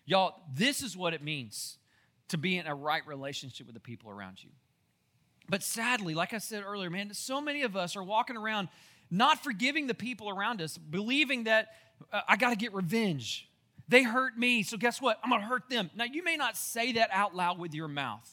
Y'all, 0.04 0.34
this 0.54 0.82
is 0.82 0.96
what 0.96 1.14
it 1.14 1.22
means 1.22 1.78
to 2.28 2.38
be 2.38 2.56
in 2.56 2.66
a 2.66 2.74
right 2.74 3.06
relationship 3.06 3.66
with 3.66 3.74
the 3.74 3.80
people 3.80 4.10
around 4.10 4.42
you. 4.42 4.50
But 5.48 5.62
sadly, 5.62 6.14
like 6.14 6.32
I 6.32 6.38
said 6.38 6.64
earlier, 6.66 6.90
man, 6.90 7.12
so 7.14 7.40
many 7.40 7.62
of 7.62 7.76
us 7.76 7.96
are 7.96 8.02
walking 8.02 8.36
around 8.36 8.68
not 9.10 9.44
forgiving 9.44 9.86
the 9.86 9.94
people 9.94 10.28
around 10.28 10.60
us, 10.60 10.76
believing 10.76 11.44
that 11.44 11.68
uh, 12.12 12.22
I 12.28 12.36
got 12.36 12.50
to 12.50 12.56
get 12.56 12.74
revenge. 12.74 13.48
They 13.88 14.02
hurt 14.02 14.36
me, 14.36 14.64
so 14.64 14.76
guess 14.76 15.00
what? 15.00 15.20
I'm 15.22 15.30
going 15.30 15.42
to 15.42 15.46
hurt 15.46 15.68
them. 15.70 15.90
Now, 15.94 16.04
you 16.04 16.24
may 16.24 16.36
not 16.36 16.56
say 16.56 16.92
that 16.92 17.10
out 17.12 17.36
loud 17.36 17.58
with 17.58 17.72
your 17.72 17.86
mouth, 17.86 18.28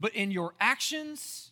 but 0.00 0.14
in 0.14 0.30
your 0.30 0.54
actions, 0.58 1.50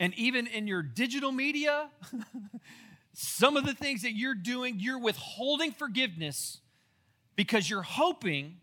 and 0.00 0.14
even 0.14 0.46
in 0.46 0.66
your 0.66 0.82
digital 0.82 1.30
media, 1.30 1.90
some 3.12 3.58
of 3.58 3.66
the 3.66 3.74
things 3.74 4.02
that 4.02 4.12
you're 4.12 4.34
doing, 4.34 4.76
you're 4.80 4.98
withholding 4.98 5.72
forgiveness 5.72 6.60
because 7.36 7.68
you're 7.68 7.82
hoping 7.82 8.56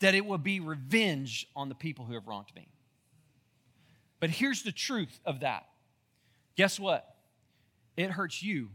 that 0.00 0.16
it 0.16 0.26
will 0.26 0.38
be 0.38 0.58
revenge 0.58 1.46
on 1.54 1.68
the 1.68 1.76
people 1.76 2.04
who 2.04 2.14
have 2.14 2.26
wronged 2.26 2.50
me. 2.56 2.68
But 4.18 4.30
here's 4.30 4.64
the 4.64 4.72
truth 4.72 5.20
of 5.24 5.40
that. 5.40 5.66
Guess 6.56 6.80
what? 6.80 7.06
It 7.96 8.10
hurts 8.10 8.42
you 8.42 8.70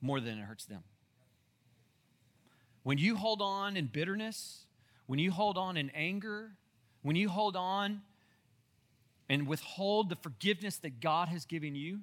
more 0.00 0.20
than 0.20 0.38
it 0.38 0.42
hurts 0.42 0.64
them. 0.64 0.84
When 2.82 2.96
you 2.96 3.16
hold 3.16 3.42
on 3.42 3.76
in 3.76 3.86
bitterness, 3.86 4.64
when 5.06 5.18
you 5.18 5.32
hold 5.32 5.58
on 5.58 5.76
in 5.76 5.90
anger, 5.90 6.52
when 7.02 7.14
you 7.14 7.28
hold 7.28 7.56
on 7.56 8.00
and 9.28 9.46
withhold 9.46 10.08
the 10.08 10.16
forgiveness 10.16 10.76
that 10.78 11.00
God 11.00 11.28
has 11.28 11.44
given 11.44 11.74
you, 11.74 12.00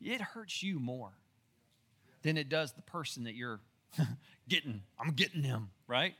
it 0.00 0.20
hurts 0.20 0.62
you 0.62 0.80
more 0.80 1.12
than 2.22 2.36
it 2.36 2.48
does 2.48 2.72
the 2.72 2.82
person 2.82 3.24
that 3.24 3.34
you're 3.34 3.60
getting. 4.48 4.82
I'm 4.98 5.12
getting 5.12 5.42
them, 5.42 5.70
right? 5.86 6.14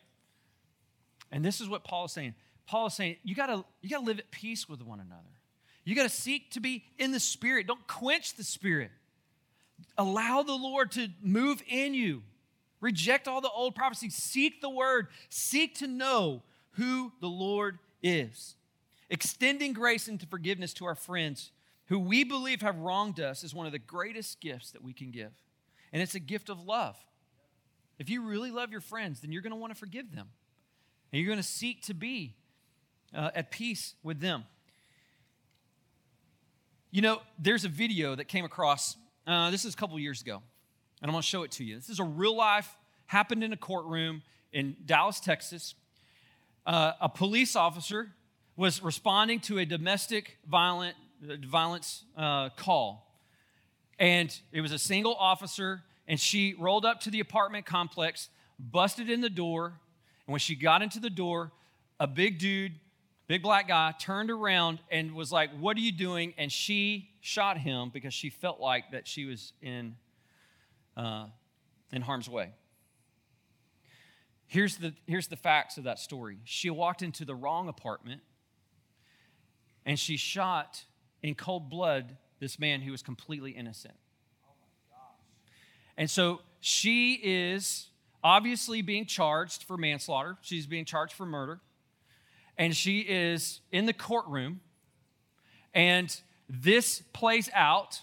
And 1.31 1.45
this 1.45 1.61
is 1.61 1.69
what 1.69 1.85
Paul 1.85 2.07
is 2.07 2.13
saying. 2.13 2.35
Paul 2.67 2.87
is 2.87 2.95
saying, 2.95 3.17
you 3.25 3.35
gotta, 3.35 3.65
you 3.81 3.89
gotta 3.89 4.05
live 4.05 4.19
at 4.19 4.31
peace 4.31 4.69
with 4.69 4.83
one 4.83 5.01
another. 5.01 5.23
You 5.85 5.95
gotta 5.97 6.09
seek 6.09 6.51
to 6.53 6.61
be 6.61 6.85
in 6.99 7.13
the 7.13 7.21
spirit. 7.21 7.67
Don't 7.67 7.87
quench 7.87 8.35
the 8.35 8.45
spirit. 8.45 8.91
Allow 9.99 10.43
the 10.43 10.53
Lord 10.53 10.93
to 10.93 11.09
move 11.23 11.63
in 11.69 11.95
you. 11.95 12.23
Reject 12.81 13.29
all 13.29 13.41
the 13.41 13.51
old 13.51 13.75
prophecies. 13.75 14.15
Seek 14.15 14.61
the 14.61 14.71
word. 14.71 15.09
Seek 15.29 15.77
to 15.79 15.87
know 15.87 16.43
who 16.73 17.13
the 17.21 17.29
Lord 17.29 17.79
is. 18.03 18.57
Extending 19.13 19.75
grace 19.75 20.09
into 20.09 20.27
forgiveness 20.27 20.73
to 20.73 20.87
our 20.87 20.95
friends 20.95 21.53
who 21.89 21.99
we 21.99 22.25
believe 22.25 22.63
have 22.63 22.79
wronged 22.79 23.21
us 23.21 23.45
is 23.45 23.55
one 23.55 23.67
of 23.67 23.73
the 23.73 23.79
greatest 23.79 24.41
gifts 24.41 24.71
that 24.71 24.83
we 24.83 24.95
can 24.95 25.11
give. 25.11 25.31
And 25.93 26.01
it's 26.01 26.15
a 26.15 26.19
gift 26.19 26.49
of 26.49 26.65
love. 26.65 26.97
If 27.99 28.09
you 28.09 28.23
really 28.23 28.51
love 28.51 28.73
your 28.73 28.81
friends, 28.81 29.21
then 29.21 29.31
you're 29.31 29.43
going 29.43 29.51
to 29.51 29.59
want 29.59 29.71
to 29.71 29.79
forgive 29.79 30.15
them. 30.15 30.31
And 31.13 31.21
you're 31.21 31.29
going 31.29 31.39
to 31.39 31.47
seek 31.47 31.83
to 31.83 31.95
be 31.95 32.37
uh, 33.15 33.33
at 33.35 33.51
peace 33.51 33.97
with 34.03 34.19
them. 34.19 34.45
You 36.91 37.03
know, 37.03 37.21
there's 37.39 37.67
a 37.67 37.69
video 37.69 38.15
that 38.15 38.29
came 38.29 38.47
across, 38.47 38.97
uh, 39.27 39.51
this 39.51 39.67
is 39.67 39.75
a 39.75 39.77
couple 39.77 39.99
years 39.99 40.23
ago, 40.23 40.37
and 41.03 41.11
I'm 41.11 41.13
going 41.13 41.21
to 41.21 41.29
show 41.29 41.43
it 41.43 41.51
to 41.53 41.65
you. 41.65 41.77
This 41.77 41.91
is 41.91 42.01
a 42.01 42.05
real 42.05 42.35
life, 42.35 42.79
happened 43.05 43.45
in 43.45 43.53
a 43.53 43.59
courtroom 43.59 44.23
in 44.55 44.75
Dallas, 44.87 45.21
Texas. 45.21 45.75
Uh, 46.65 46.93
a 46.99 47.11
police 47.11 47.57
officer 47.57 48.13
was 48.57 48.83
responding 48.83 49.41
to 49.41 49.59
a 49.59 49.65
domestic 49.65 50.39
violent, 50.49 50.97
violence 51.47 52.05
uh, 52.17 52.51
call. 52.51 53.09
And 53.99 54.37
it 54.53 54.61
was 54.61 54.73
a 54.73 54.79
single 54.79 55.15
officer, 55.15 55.83
and 56.07 56.19
she 56.19 56.55
rolled 56.59 56.85
up 56.85 57.01
to 57.01 57.11
the 57.11 57.21
apartment 57.21 57.67
complex, 57.67 58.29
busted 58.59 59.09
in 59.09 59.21
the 59.21 59.31
door, 59.31 59.79
and 60.27 60.33
when 60.33 60.41
she 60.41 60.55
got 60.55 60.83
into 60.83 61.01
the 61.01 61.11
door, 61.11 61.53
a 61.99 62.07
big 62.07 62.39
dude, 62.39 62.73
big 63.27 63.43
black 63.43 63.69
guy, 63.69 63.95
turned 63.99 64.31
around 64.31 64.81
and 64.91 65.15
was 65.15 65.33
like, 65.33 65.51
What 65.59 65.77
are 65.77 65.81
you 65.81 65.93
doing? 65.93 66.35
And 66.37 66.51
she 66.51 67.11
shot 67.21 67.59
him 67.59 67.91
because 67.93 68.15
she 68.15 68.31
felt 68.31 68.61
like 68.61 68.91
that 68.93 69.07
she 69.07 69.25
was 69.25 69.53
in, 69.63 69.97
uh, 70.97 71.27
in 71.93 72.03
harm's 72.03 72.29
way. 72.29 72.51
Here's 74.47 74.77
the, 74.77 74.93
here's 75.07 75.29
the 75.29 75.37
facts 75.37 75.79
of 75.79 75.85
that 75.85 75.99
story. 75.99 76.39
She 76.45 76.69
walked 76.69 77.03
into 77.03 77.25
the 77.25 77.35
wrong 77.35 77.69
apartment 77.69 78.21
and 79.85 79.99
she 79.99 80.17
shot 80.17 80.85
in 81.23 81.35
cold 81.35 81.69
blood 81.69 82.17
this 82.41 82.59
man 82.59 82.81
who 82.81 82.91
was 82.91 83.03
completely 83.03 83.53
innocent. 83.53 83.95
And 85.97 86.11
so 86.11 86.41
she 86.61 87.21
is 87.23 87.89
obviously 88.25 88.83
being 88.83 89.07
charged 89.07 89.65
for 89.65 89.77
manslaughter. 89.77 90.37
She's 90.41 90.67
being 90.67 90.85
charged 90.85 91.13
for 91.13 91.27
murder. 91.27 91.61
And 92.57 92.75
she 92.75 93.01
is 93.01 93.61
in 93.71 93.87
the 93.87 93.93
courtroom. 93.93 94.61
And 95.75 96.15
this 96.49 97.03
plays 97.13 97.51
out. 97.55 98.03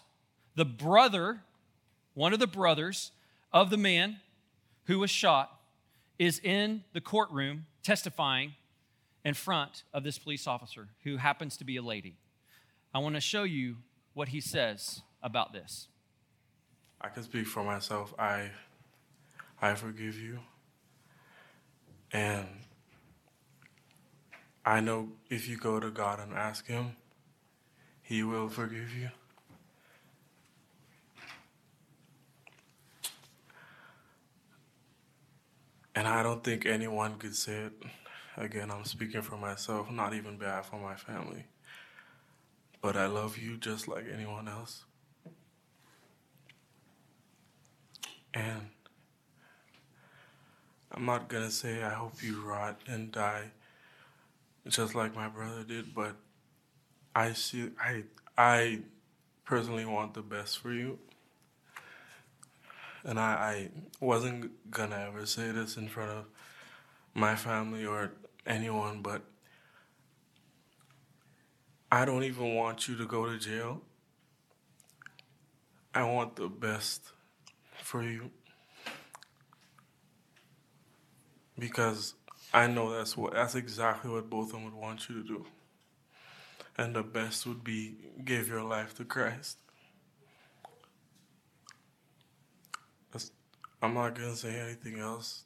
The 0.55 0.65
brother, 0.65 1.41
one 2.13 2.33
of 2.33 2.39
the 2.39 2.48
brothers 2.48 3.12
of 3.51 3.69
the 3.69 3.77
man 3.77 4.17
who 4.86 5.00
was 5.00 5.09
shot, 5.09 5.51
is 6.17 6.39
in 6.39 6.83
the 6.93 7.01
courtroom 7.01 7.65
testifying 7.83 8.53
in 9.24 9.34
front 9.34 9.84
of 9.94 10.04
this 10.04 10.18
police 10.18 10.48
officer 10.48 10.90
who 11.04 11.18
happens 11.18 11.58
to 11.58 11.64
be 11.64 11.77
a 11.77 11.82
lady. 11.82 12.18
I 12.94 13.00
want 13.00 13.16
to 13.16 13.22
show 13.22 13.44
you 13.44 13.77
what 14.14 14.29
he 14.29 14.42
says 14.42 15.01
about 15.22 15.53
this. 15.53 15.88
I 17.01 17.10
can 17.10 17.24
speak 17.24 17.48
for 17.48 17.64
myself. 17.64 18.14
I 18.18 18.51
I 19.62 19.75
forgive 19.75 20.18
you. 20.18 20.40
And 22.12 22.48
I 24.66 24.79
know 24.79 25.10
if 25.29 25.48
you 25.48 25.58
go 25.58 25.79
to 25.79 25.92
God 25.92 26.20
and 26.20 26.34
ask 26.34 26.66
him, 26.66 26.96
he 28.01 28.24
will 28.24 28.50
forgive 28.50 28.94
you. 28.96 29.10
And 35.94 36.08
I 36.08 36.24
don't 36.24 36.44
think 36.44 36.66
anyone 36.66 37.18
could 37.18 37.36
say 37.36 37.53
it. 37.53 37.74
Again, 38.37 38.72
I'm 38.72 38.85
speaking 38.85 39.22
for 39.22 39.37
myself, 39.37 39.92
not 39.92 40.13
even 40.13 40.37
bad 40.37 40.65
for 40.65 40.77
my 40.77 40.96
family. 40.96 41.46
But 42.81 42.96
I 42.96 43.07
love 43.07 43.37
you 43.37 43.57
just 43.57 43.87
like 43.87 44.05
anyone 44.11 44.48
else. 44.48 44.85
And 48.33 48.70
I'm 50.92 51.05
not 51.05 51.27
gonna 51.27 51.51
say 51.51 51.83
I 51.83 51.89
hope 51.94 52.24
you 52.24 52.42
rot 52.42 52.79
and 52.87 53.11
die 53.11 53.51
just 54.68 54.96
like 54.96 55.15
my 55.15 55.27
brother 55.27 55.63
did, 55.63 55.94
but 55.94 56.15
I 57.15 57.33
see 57.33 57.72
I 57.81 58.03
I 58.37 58.79
personally 59.46 59.85
want 59.85 60.13
the 60.13 60.22
best 60.22 60.59
for 60.59 60.72
you. 60.72 61.00
And 63.03 63.20
I, 63.20 63.70
I 64.01 64.03
wasn't 64.03 64.70
gonna 64.70 65.07
ever 65.07 65.25
say 65.25 65.51
this 65.51 65.77
in 65.77 65.87
front 65.87 66.11
of 66.11 66.25
my 67.20 67.36
family 67.36 67.86
or 67.86 68.14
anyone, 68.46 69.01
but 69.01 69.22
I 71.92 72.05
don't 72.05 72.24
even 72.24 72.55
want 72.55 72.88
you 72.88 72.96
to 72.98 73.05
go 73.05 73.25
to 73.25 73.38
jail. 73.38 73.82
I 75.94 76.03
want 76.03 76.36
the 76.36 76.48
best 76.48 77.12
for 77.82 78.03
you. 78.03 78.32
Because 81.58 82.14
I 82.53 82.68
know 82.68 82.96
that's 82.96 83.18
what 83.18 83.34
that's 83.34 83.55
exactly 83.55 84.10
what 84.10 84.29
both 84.29 84.48
of 84.48 84.51
them 84.53 84.66
would 84.66 84.74
want 84.74 85.10
you 85.10 85.22
to 85.22 85.27
do. 85.27 85.46
And 86.77 86.96
the 86.96 87.03
best 87.03 87.46
would 87.46 87.64
be 87.64 87.96
give 88.24 88.48
your 88.48 88.64
life 88.64 88.96
to 88.96 89.03
Christ. 89.03 89.58
I'm 93.82 93.94
not 93.94 94.16
gonna 94.16 94.36
say 94.36 94.60
anything 94.60 95.00
else. 95.00 95.44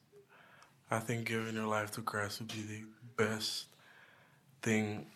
I 0.94 1.00
think 1.00 1.26
giving 1.26 1.56
your 1.56 1.66
life 1.66 1.90
to 1.94 2.04
Christ 2.04 2.40
would 2.40 2.50
be 2.50 2.62
the 2.62 2.84
best 3.18 3.66
thing 4.62 5.08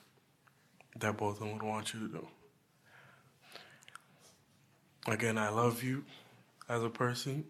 that 0.98 1.18
both 1.18 1.36
of 1.36 1.42
them 1.42 1.54
would 1.54 1.62
want 1.62 1.94
you 1.94 2.00
to 2.00 2.08
do. 2.08 2.28
Again, 5.06 5.38
I 5.38 5.50
love 5.50 5.84
you 5.84 6.04
as 6.68 6.82
a 6.82 6.90
person. 6.90 7.46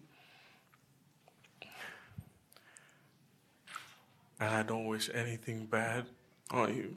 And 4.38 4.50
I 4.50 4.62
don't 4.62 4.84
wish 4.84 5.08
anything 5.14 5.64
bad 5.64 6.04
on 6.50 6.76
you. 6.76 6.96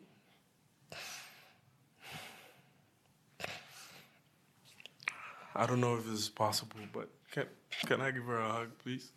I 5.55 5.65
don't 5.65 5.79
know 5.79 5.95
if 5.95 6.03
this 6.03 6.19
is 6.19 6.29
possible, 6.29 6.81
but 6.91 7.07
can, 7.31 7.45
can 7.85 8.01
I 8.01 8.11
give 8.11 8.25
her 8.25 8.41
a 8.41 8.51
hug, 8.51 8.71
please? 8.83 9.13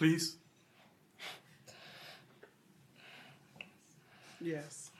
Please? 0.00 0.38
Yes. 4.40 4.90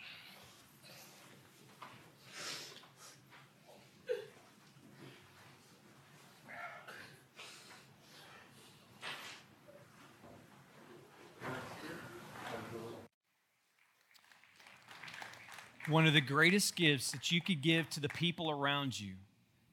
One 15.89 16.07
of 16.07 16.13
the 16.13 16.21
greatest 16.21 16.77
gifts 16.77 17.11
that 17.13 17.33
you 17.33 17.41
could 17.41 17.63
give 17.63 17.89
to 17.89 18.01
the 18.01 18.11
people 18.11 18.51
around 18.51 19.01
you 19.01 19.15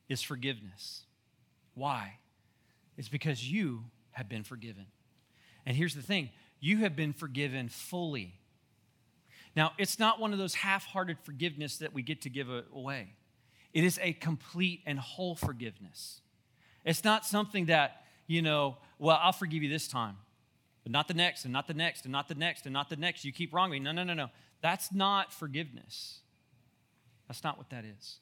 is 0.08 0.22
forgiveness. 0.22 1.04
Why? 1.76 2.20
It's 2.98 3.10
because 3.10 3.52
you 3.52 3.84
have 4.12 4.30
been 4.30 4.46
forgiven. 4.46 4.86
And 5.68 5.76
here's 5.76 5.94
the 5.94 6.02
thing 6.02 6.30
you 6.62 6.78
have 6.78 6.96
been 6.96 7.14
forgiven 7.14 7.68
fully. 7.68 8.34
Now, 9.56 9.74
it's 9.78 10.00
not 10.00 10.20
one 10.20 10.32
of 10.32 10.40
those 10.40 10.56
half 10.56 10.86
hearted 10.86 11.18
forgiveness 11.24 11.78
that 11.80 11.94
we 11.94 12.02
get 12.02 12.22
to 12.22 12.30
give 12.30 12.48
away, 12.74 13.10
it 13.74 13.84
is 13.84 14.00
a 14.02 14.14
complete 14.14 14.82
and 14.88 14.98
whole 14.98 15.36
forgiveness. 15.36 16.22
It's 16.86 17.04
not 17.04 17.26
something 17.26 17.66
that, 17.66 18.04
you 18.28 18.42
know, 18.42 18.78
well, 18.98 19.20
I'll 19.22 19.34
forgive 19.34 19.62
you 19.62 19.70
this 19.70 19.90
time, 19.90 20.16
but 20.84 20.94
not 20.94 21.10
the 21.10 21.14
next, 21.14 21.44
and 21.44 21.52
not 21.52 21.68
the 21.68 21.74
next, 21.74 22.06
and 22.06 22.14
not 22.14 22.30
the 22.30 22.36
next, 22.36 22.66
and 22.66 22.72
not 22.72 22.90
the 22.90 22.96
next. 22.96 23.26
You 23.26 23.34
keep 23.34 23.54
wronging 23.54 23.84
me. 23.84 23.92
No, 23.92 23.92
no, 23.92 24.04
no, 24.04 24.14
no. 24.14 24.30
That's 24.62 24.94
not 24.94 25.34
forgiveness. 25.34 26.20
That's 27.28 27.44
not 27.44 27.58
what 27.58 27.70
that 27.72 27.84
is. 27.84 28.20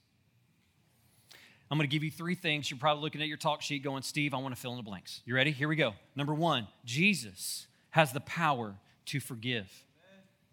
I'm 1.70 1.78
going 1.78 1.90
to 1.90 1.92
give 1.94 2.04
you 2.04 2.12
three 2.12 2.36
things. 2.36 2.70
You're 2.70 2.80
probably 2.80 3.04
looking 3.04 3.22
at 3.22 3.28
your 3.28 3.38
talk 3.38 3.62
sheet 3.62 3.84
going, 3.84 4.04
Steve, 4.04 4.34
I 4.34 4.38
want 4.38 4.56
to 4.56 4.62
fill 4.62 4.72
in 4.72 4.78
the 4.78 4.84
blanks. 4.84 5.22
You 5.26 5.36
ready? 5.36 5.52
Here 5.52 5.68
we 5.68 5.76
go. 5.76 5.94
Number 6.16 6.34
one, 6.34 6.68
Jesus 6.86 7.68
has 7.92 8.12
the 8.12 8.20
power 8.22 8.76
to 9.08 9.20
forgive. 9.20 9.72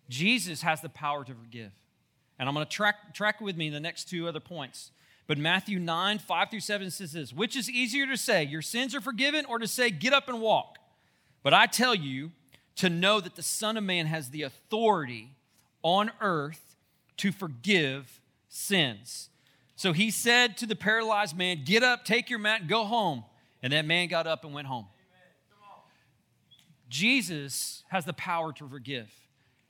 Jesus 0.08 0.62
has 0.62 0.80
the 0.80 0.88
power 0.88 1.24
to 1.24 1.34
forgive. 1.34 1.70
And 2.38 2.48
I'm 2.48 2.54
going 2.54 2.66
to 2.66 2.70
track, 2.70 3.14
track 3.14 3.40
with 3.40 3.56
me 3.56 3.68
the 3.68 3.80
next 3.80 4.08
two 4.08 4.26
other 4.26 4.40
points. 4.40 4.90
But 5.26 5.38
Matthew 5.38 5.78
9, 5.78 6.18
5 6.18 6.50
through 6.50 6.60
7 6.60 6.90
says 6.90 7.12
this 7.12 7.32
Which 7.32 7.56
is 7.56 7.70
easier 7.70 8.06
to 8.06 8.16
say, 8.16 8.44
Your 8.44 8.62
sins 8.62 8.94
are 8.94 9.00
forgiven, 9.00 9.44
or 9.46 9.58
to 9.58 9.68
say, 9.68 9.90
Get 9.90 10.12
up 10.12 10.28
and 10.28 10.40
walk? 10.40 10.78
But 11.42 11.54
I 11.54 11.66
tell 11.66 11.94
you 11.94 12.32
to 12.76 12.88
know 12.88 13.20
that 13.20 13.36
the 13.36 13.42
Son 13.42 13.76
of 13.76 13.84
Man 13.84 14.06
has 14.06 14.30
the 14.30 14.42
authority 14.42 15.36
on 15.82 16.10
earth 16.20 16.76
to 17.18 17.32
forgive 17.32 18.20
sins. 18.48 19.28
So 19.82 19.92
he 19.92 20.12
said 20.12 20.58
to 20.58 20.66
the 20.66 20.76
paralyzed 20.76 21.36
man, 21.36 21.64
Get 21.64 21.82
up, 21.82 22.04
take 22.04 22.30
your 22.30 22.38
mat, 22.38 22.60
and 22.60 22.70
go 22.70 22.84
home. 22.84 23.24
And 23.64 23.72
that 23.72 23.84
man 23.84 24.06
got 24.06 24.28
up 24.28 24.44
and 24.44 24.54
went 24.54 24.68
home. 24.68 24.86
Jesus 26.88 27.82
has 27.88 28.04
the 28.04 28.12
power 28.12 28.52
to 28.52 28.68
forgive. 28.68 29.10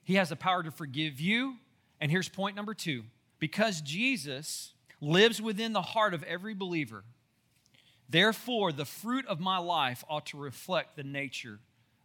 He 0.04 0.16
has 0.16 0.28
the 0.28 0.36
power 0.36 0.62
to 0.62 0.70
forgive 0.70 1.18
you. 1.18 1.56
And 1.98 2.10
here's 2.10 2.28
point 2.28 2.56
number 2.56 2.74
two 2.74 3.04
because 3.38 3.80
Jesus 3.80 4.74
lives 5.00 5.40
within 5.40 5.72
the 5.72 5.80
heart 5.80 6.12
of 6.12 6.22
every 6.24 6.52
believer, 6.52 7.04
therefore, 8.06 8.70
the 8.70 8.84
fruit 8.84 9.26
of 9.28 9.40
my 9.40 9.56
life 9.56 10.04
ought 10.10 10.26
to 10.26 10.36
reflect 10.36 10.94
the 10.94 11.04
nature 11.04 11.58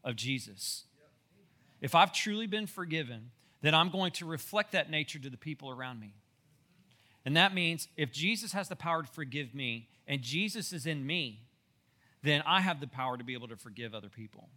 of 0.05 0.15
Jesus. 0.15 0.85
If 1.81 1.93
I've 1.93 2.13
truly 2.13 2.47
been 2.47 2.67
forgiven, 2.67 3.31
then 3.61 3.75
I'm 3.75 3.89
going 3.89 4.13
to 4.13 4.25
reflect 4.25 4.71
that 4.71 4.89
nature 4.89 5.19
to 5.19 5.29
the 5.29 5.35
people 5.35 5.69
around 5.69 5.99
me. 5.99 6.13
And 7.27 7.35
that 7.35 7.53
means 7.53 7.89
if 7.97 8.13
Jesus 8.13 8.53
has 8.53 8.69
the 8.69 8.75
power 8.77 9.03
to 9.03 9.07
forgive 9.09 9.53
me 9.53 9.89
and 10.07 10.21
Jesus 10.21 10.71
is 10.71 10.85
in 10.85 11.05
me, 11.05 11.41
then 12.23 12.41
I 12.47 12.61
have 12.61 12.79
the 12.79 12.87
power 12.87 13.17
to 13.17 13.23
be 13.25 13.33
able 13.33 13.49
to 13.49 13.57
forgive 13.57 13.93
other 13.93 14.07
people. 14.07 14.47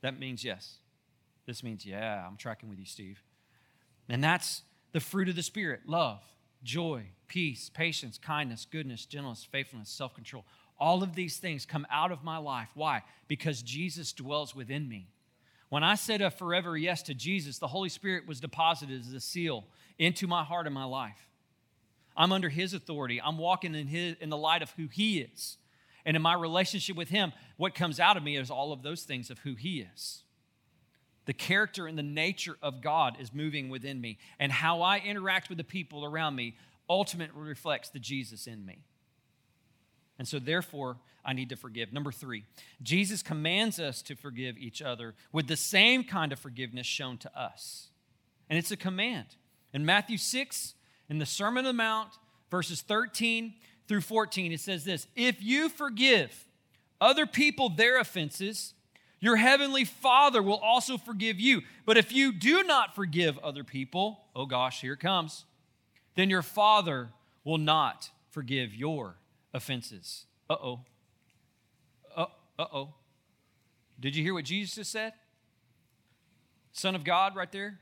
That 0.00 0.18
means 0.18 0.42
yes. 0.42 0.78
This 1.44 1.62
means, 1.62 1.84
yeah, 1.84 2.26
I'm 2.26 2.38
tracking 2.38 2.70
with 2.70 2.78
you, 2.78 2.86
Steve. 2.86 3.22
And 4.08 4.24
that's 4.24 4.62
the 4.92 5.00
fruit 5.00 5.28
of 5.28 5.36
the 5.36 5.42
Spirit 5.42 5.80
love, 5.86 6.22
joy, 6.62 7.08
peace, 7.28 7.68
patience, 7.68 8.16
kindness, 8.16 8.66
goodness, 8.70 9.04
gentleness, 9.04 9.44
faithfulness, 9.44 9.90
self 9.90 10.14
control. 10.14 10.46
All 10.80 11.02
of 11.02 11.14
these 11.14 11.36
things 11.36 11.66
come 11.66 11.86
out 11.90 12.12
of 12.12 12.24
my 12.24 12.38
life. 12.38 12.70
Why? 12.74 13.02
Because 13.28 13.60
Jesus 13.60 14.14
dwells 14.14 14.54
within 14.54 14.88
me. 14.88 15.10
When 15.68 15.82
I 15.82 15.96
said 15.96 16.20
a 16.20 16.30
forever 16.30 16.76
yes 16.76 17.02
to 17.04 17.14
Jesus, 17.14 17.58
the 17.58 17.66
Holy 17.66 17.88
Spirit 17.88 18.26
was 18.26 18.40
deposited 18.40 19.00
as 19.00 19.12
a 19.12 19.20
seal 19.20 19.64
into 19.98 20.26
my 20.26 20.44
heart 20.44 20.66
and 20.66 20.74
my 20.74 20.84
life. 20.84 21.28
I'm 22.16 22.32
under 22.32 22.48
His 22.48 22.72
authority. 22.72 23.20
I'm 23.22 23.38
walking 23.38 23.74
in, 23.74 23.88
his, 23.88 24.16
in 24.20 24.30
the 24.30 24.36
light 24.36 24.62
of 24.62 24.70
who 24.72 24.86
He 24.86 25.20
is. 25.20 25.58
And 26.04 26.16
in 26.16 26.22
my 26.22 26.34
relationship 26.34 26.96
with 26.96 27.08
Him, 27.08 27.32
what 27.56 27.74
comes 27.74 27.98
out 27.98 28.16
of 28.16 28.22
me 28.22 28.36
is 28.36 28.50
all 28.50 28.72
of 28.72 28.82
those 28.82 29.02
things 29.02 29.28
of 29.28 29.40
who 29.40 29.54
He 29.54 29.80
is. 29.80 30.22
The 31.26 31.34
character 31.34 31.88
and 31.88 31.98
the 31.98 32.04
nature 32.04 32.56
of 32.62 32.80
God 32.80 33.16
is 33.20 33.34
moving 33.34 33.68
within 33.68 34.00
me. 34.00 34.18
And 34.38 34.52
how 34.52 34.82
I 34.82 34.98
interact 34.98 35.48
with 35.48 35.58
the 35.58 35.64
people 35.64 36.04
around 36.04 36.36
me 36.36 36.56
ultimately 36.88 37.42
reflects 37.42 37.88
the 37.88 37.98
Jesus 37.98 38.46
in 38.46 38.64
me. 38.64 38.84
And 40.18 40.26
so, 40.26 40.38
therefore, 40.38 40.96
I 41.24 41.32
need 41.32 41.48
to 41.50 41.56
forgive. 41.56 41.92
Number 41.92 42.12
three, 42.12 42.44
Jesus 42.82 43.22
commands 43.22 43.80
us 43.80 44.00
to 44.02 44.14
forgive 44.14 44.56
each 44.56 44.80
other 44.80 45.14
with 45.32 45.48
the 45.48 45.56
same 45.56 46.04
kind 46.04 46.32
of 46.32 46.38
forgiveness 46.38 46.86
shown 46.86 47.18
to 47.18 47.38
us. 47.38 47.88
And 48.48 48.58
it's 48.58 48.70
a 48.70 48.76
command. 48.76 49.26
In 49.74 49.84
Matthew 49.84 50.18
6, 50.18 50.74
in 51.08 51.18
the 51.18 51.26
Sermon 51.26 51.66
on 51.66 51.76
the 51.76 51.82
Mount, 51.82 52.10
verses 52.50 52.80
13 52.80 53.54
through 53.88 54.02
14, 54.02 54.52
it 54.52 54.60
says 54.60 54.84
this 54.84 55.08
If 55.16 55.42
you 55.42 55.68
forgive 55.68 56.46
other 57.00 57.26
people 57.26 57.68
their 57.68 57.98
offenses, 57.98 58.74
your 59.18 59.36
heavenly 59.36 59.84
Father 59.84 60.42
will 60.42 60.58
also 60.58 60.96
forgive 60.96 61.40
you. 61.40 61.62
But 61.84 61.96
if 61.96 62.12
you 62.12 62.32
do 62.32 62.62
not 62.62 62.94
forgive 62.94 63.38
other 63.38 63.64
people, 63.64 64.20
oh 64.34 64.46
gosh, 64.46 64.80
here 64.80 64.92
it 64.92 65.00
comes, 65.00 65.44
then 66.14 66.30
your 66.30 66.42
Father 66.42 67.10
will 67.44 67.58
not 67.58 68.10
forgive 68.30 68.74
your 68.74 69.16
offenses. 69.56 70.26
Uh 70.48 70.56
oh. 70.62 70.80
Uh 72.16 72.26
oh. 72.72 72.94
Did 73.98 74.14
you 74.14 74.22
hear 74.22 74.34
what 74.34 74.44
Jesus 74.44 74.74
just 74.74 74.92
said? 74.92 75.12
Son 76.72 76.94
of 76.94 77.04
God, 77.04 77.34
right 77.34 77.50
there. 77.50 77.80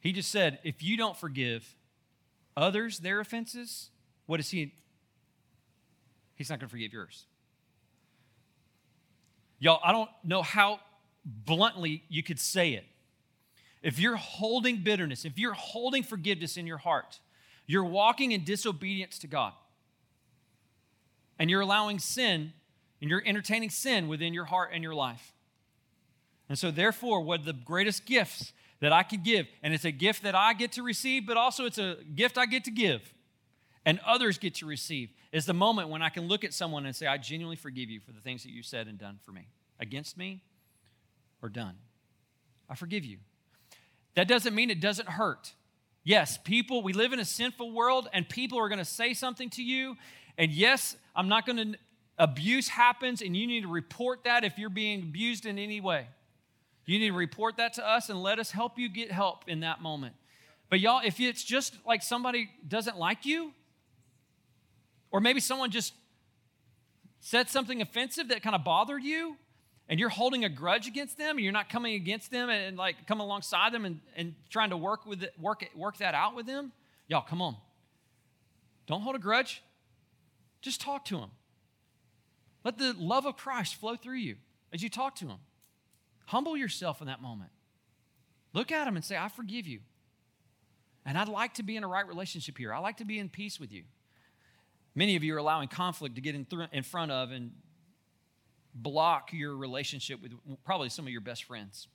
He 0.00 0.12
just 0.12 0.30
said, 0.30 0.60
if 0.62 0.82
you 0.82 0.96
don't 0.96 1.16
forgive 1.16 1.74
others 2.56 2.98
their 2.98 3.20
offenses, 3.20 3.90
what 4.26 4.38
is 4.40 4.50
he? 4.50 4.72
He's 6.36 6.48
not 6.48 6.60
going 6.60 6.68
to 6.68 6.70
forgive 6.70 6.92
yours. 6.92 7.26
Y'all, 9.58 9.80
I 9.82 9.90
don't 9.90 10.10
know 10.22 10.42
how 10.42 10.80
bluntly 11.24 12.04
you 12.08 12.22
could 12.22 12.38
say 12.38 12.74
it. 12.74 12.84
If 13.82 13.98
you're 13.98 14.16
holding 14.16 14.78
bitterness, 14.78 15.24
if 15.24 15.38
you're 15.38 15.54
holding 15.54 16.02
forgiveness 16.02 16.56
in 16.56 16.66
your 16.66 16.78
heart, 16.78 17.18
you're 17.66 17.84
walking 17.84 18.32
in 18.32 18.44
disobedience 18.44 19.18
to 19.20 19.26
God 19.26 19.52
and 21.38 21.50
you're 21.50 21.60
allowing 21.60 21.98
sin 21.98 22.52
and 23.00 23.10
you're 23.10 23.22
entertaining 23.24 23.70
sin 23.70 24.08
within 24.08 24.34
your 24.34 24.46
heart 24.46 24.70
and 24.72 24.82
your 24.82 24.94
life. 24.94 25.32
And 26.48 26.58
so, 26.58 26.70
therefore, 26.70 27.34
of 27.34 27.44
the 27.44 27.52
greatest 27.52 28.06
gifts 28.06 28.52
that 28.80 28.92
I 28.92 29.02
could 29.02 29.24
give, 29.24 29.46
and 29.62 29.74
it's 29.74 29.84
a 29.84 29.90
gift 29.90 30.22
that 30.22 30.34
I 30.34 30.52
get 30.52 30.72
to 30.72 30.82
receive, 30.82 31.26
but 31.26 31.36
also 31.36 31.64
it's 31.64 31.78
a 31.78 31.96
gift 32.14 32.38
I 32.38 32.46
get 32.46 32.64
to 32.64 32.70
give 32.70 33.02
and 33.84 34.00
others 34.04 34.36
get 34.36 34.54
to 34.56 34.66
receive, 34.66 35.10
is 35.32 35.46
the 35.46 35.54
moment 35.54 35.88
when 35.88 36.02
I 36.02 36.08
can 36.08 36.26
look 36.26 36.44
at 36.44 36.52
someone 36.52 36.86
and 36.86 36.94
say, 36.94 37.06
I 37.06 37.18
genuinely 37.18 37.56
forgive 37.56 37.88
you 37.88 38.00
for 38.00 38.12
the 38.12 38.20
things 38.20 38.42
that 38.42 38.50
you 38.50 38.62
said 38.62 38.88
and 38.88 38.98
done 38.98 39.18
for 39.24 39.32
me, 39.32 39.48
against 39.78 40.16
me 40.16 40.42
or 41.40 41.48
done. 41.48 41.76
I 42.68 42.74
forgive 42.74 43.04
you. 43.04 43.18
That 44.14 44.26
doesn't 44.26 44.54
mean 44.54 44.70
it 44.70 44.80
doesn't 44.80 45.08
hurt. 45.08 45.52
Yes, 46.02 46.38
people, 46.38 46.82
we 46.82 46.92
live 46.92 47.12
in 47.12 47.20
a 47.20 47.24
sinful 47.24 47.72
world 47.72 48.08
and 48.12 48.28
people 48.28 48.58
are 48.58 48.68
going 48.68 48.78
to 48.78 48.84
say 48.84 49.14
something 49.14 49.50
to 49.50 49.62
you. 49.62 49.96
And 50.38 50.52
yes, 50.52 50.96
I'm 51.14 51.28
not 51.28 51.46
going 51.46 51.72
to, 51.72 51.78
abuse 52.18 52.68
happens 52.68 53.22
and 53.22 53.36
you 53.36 53.46
need 53.46 53.62
to 53.62 53.68
report 53.68 54.24
that 54.24 54.44
if 54.44 54.58
you're 54.58 54.70
being 54.70 55.02
abused 55.02 55.46
in 55.46 55.58
any 55.58 55.80
way. 55.80 56.06
You 56.86 56.98
need 56.98 57.08
to 57.08 57.16
report 57.16 57.56
that 57.56 57.74
to 57.74 57.86
us 57.86 58.08
and 58.08 58.22
let 58.22 58.38
us 58.38 58.52
help 58.52 58.78
you 58.78 58.88
get 58.88 59.10
help 59.10 59.44
in 59.48 59.60
that 59.60 59.82
moment. 59.82 60.14
But 60.70 60.80
y'all, 60.80 61.00
if 61.04 61.20
it's 61.20 61.44
just 61.44 61.76
like 61.84 62.02
somebody 62.02 62.48
doesn't 62.66 62.96
like 62.96 63.26
you, 63.26 63.52
or 65.10 65.20
maybe 65.20 65.40
someone 65.40 65.70
just 65.70 65.94
said 67.20 67.48
something 67.48 67.82
offensive 67.82 68.28
that 68.28 68.42
kind 68.42 68.54
of 68.54 68.64
bothered 68.64 69.02
you, 69.02 69.36
and 69.88 70.00
you're 70.00 70.08
holding 70.08 70.44
a 70.44 70.48
grudge 70.48 70.88
against 70.88 71.18
them, 71.18 71.36
and 71.36 71.40
you're 71.44 71.52
not 71.52 71.68
coming 71.68 71.94
against 71.94 72.30
them 72.30 72.50
and, 72.50 72.64
and 72.64 72.76
like 72.76 73.06
coming 73.06 73.22
alongside 73.22 73.72
them 73.72 73.84
and, 73.84 74.00
and 74.16 74.34
trying 74.50 74.70
to 74.70 74.76
work 74.76 75.06
with 75.06 75.22
it, 75.22 75.32
work 75.40 75.62
it, 75.62 75.76
work 75.76 75.98
that 75.98 76.14
out 76.14 76.34
with 76.34 76.46
them, 76.46 76.72
y'all, 77.08 77.22
come 77.22 77.40
on. 77.40 77.56
Don't 78.86 79.02
hold 79.02 79.16
a 79.16 79.20
grudge. 79.20 79.62
Just 80.66 80.80
talk 80.80 81.04
to 81.04 81.18
him. 81.18 81.30
Let 82.64 82.76
the 82.76 82.92
love 82.98 83.24
of 83.24 83.36
Christ 83.36 83.76
flow 83.76 83.94
through 83.94 84.16
you 84.16 84.34
as 84.72 84.82
you 84.82 84.88
talk 84.88 85.14
to 85.16 85.26
him. 85.26 85.38
Humble 86.26 86.56
yourself 86.56 87.00
in 87.00 87.06
that 87.06 87.22
moment. 87.22 87.50
Look 88.52 88.72
at 88.72 88.88
him 88.88 88.96
and 88.96 89.04
say, 89.04 89.16
I 89.16 89.28
forgive 89.28 89.68
you. 89.68 89.78
And 91.04 91.16
I'd 91.16 91.28
like 91.28 91.54
to 91.54 91.62
be 91.62 91.76
in 91.76 91.84
a 91.84 91.86
right 91.86 92.04
relationship 92.04 92.58
here. 92.58 92.74
I 92.74 92.80
like 92.80 92.96
to 92.96 93.04
be 93.04 93.20
in 93.20 93.28
peace 93.28 93.60
with 93.60 93.72
you. 93.72 93.84
Many 94.96 95.14
of 95.14 95.22
you 95.22 95.36
are 95.36 95.38
allowing 95.38 95.68
conflict 95.68 96.16
to 96.16 96.20
get 96.20 96.34
in, 96.34 96.44
th- 96.44 96.68
in 96.72 96.82
front 96.82 97.12
of 97.12 97.30
and 97.30 97.52
block 98.74 99.32
your 99.32 99.56
relationship 99.56 100.20
with 100.20 100.32
probably 100.64 100.88
some 100.88 101.06
of 101.06 101.12
your 101.12 101.20
best 101.20 101.44
friends. 101.44 101.86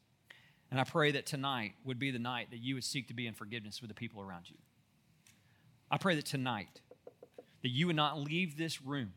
And 0.70 0.80
I 0.80 0.86
pray 0.86 1.12
that 1.12 1.26
tonight 1.26 1.74
would 1.84 2.00
be 2.00 2.10
the 2.10 2.20
night 2.20 2.52
that 2.52 2.60
you 2.60 2.76
would 2.76 2.86
seek 2.86 3.10
to 3.10 3.14
be 3.14 3.28
in 3.28 3.34
forgiveness 3.34 3.82
with 3.82 3.90
the 3.90 3.96
people 3.96 4.22
around 4.22 4.50
you. 4.50 4.56
I 5.92 5.98
pray 5.98 6.16
that 6.16 6.26
tonight 6.26 6.80
that 7.62 7.70
you 7.70 7.88
would 7.88 7.96
not 7.96 8.20
leave 8.20 8.58
this 8.58 8.82
room 8.82 9.14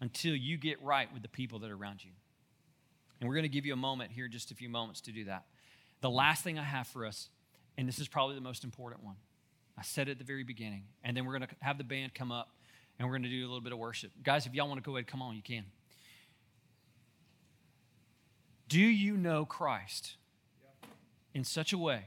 until 0.00 0.34
you 0.34 0.56
get 0.56 0.82
right 0.82 1.12
with 1.12 1.22
the 1.22 1.28
people 1.28 1.60
that 1.60 1.70
are 1.70 1.76
around 1.76 2.04
you. 2.04 2.10
And 3.20 3.28
we're 3.28 3.36
going 3.36 3.44
to 3.44 3.48
give 3.48 3.64
you 3.64 3.72
a 3.72 3.76
moment 3.76 4.10
here, 4.10 4.26
just 4.26 4.50
a 4.50 4.54
few 4.54 4.68
moments 4.68 5.00
to 5.02 5.12
do 5.12 5.24
that. 5.26 5.44
The 6.00 6.10
last 6.10 6.42
thing 6.42 6.58
I 6.58 6.64
have 6.64 6.88
for 6.88 7.06
us, 7.06 7.28
and 7.78 7.86
this 7.86 8.00
is 8.00 8.08
probably 8.08 8.34
the 8.34 8.40
most 8.40 8.64
important 8.64 9.04
one, 9.04 9.14
I 9.78 9.82
said 9.82 10.08
it 10.08 10.12
at 10.12 10.18
the 10.18 10.24
very 10.24 10.42
beginning, 10.42 10.84
and 11.04 11.16
then 11.16 11.24
we're 11.24 11.38
going 11.38 11.48
to 11.48 11.54
have 11.60 11.78
the 11.78 11.84
band 11.84 12.14
come 12.14 12.32
up 12.32 12.50
and 12.98 13.08
we're 13.08 13.14
going 13.14 13.22
to 13.22 13.28
do 13.28 13.40
a 13.40 13.46
little 13.46 13.60
bit 13.60 13.72
of 13.72 13.78
worship. 13.78 14.10
Guys, 14.22 14.46
if 14.46 14.54
y'all 14.54 14.68
want 14.68 14.82
to 14.82 14.84
go 14.84 14.96
ahead, 14.96 15.06
come 15.06 15.22
on, 15.22 15.34
you 15.36 15.42
can. 15.42 15.64
Do 18.68 18.80
you 18.80 19.16
know 19.16 19.44
Christ 19.44 20.14
in 21.34 21.44
such 21.44 21.72
a 21.72 21.78
way 21.78 22.06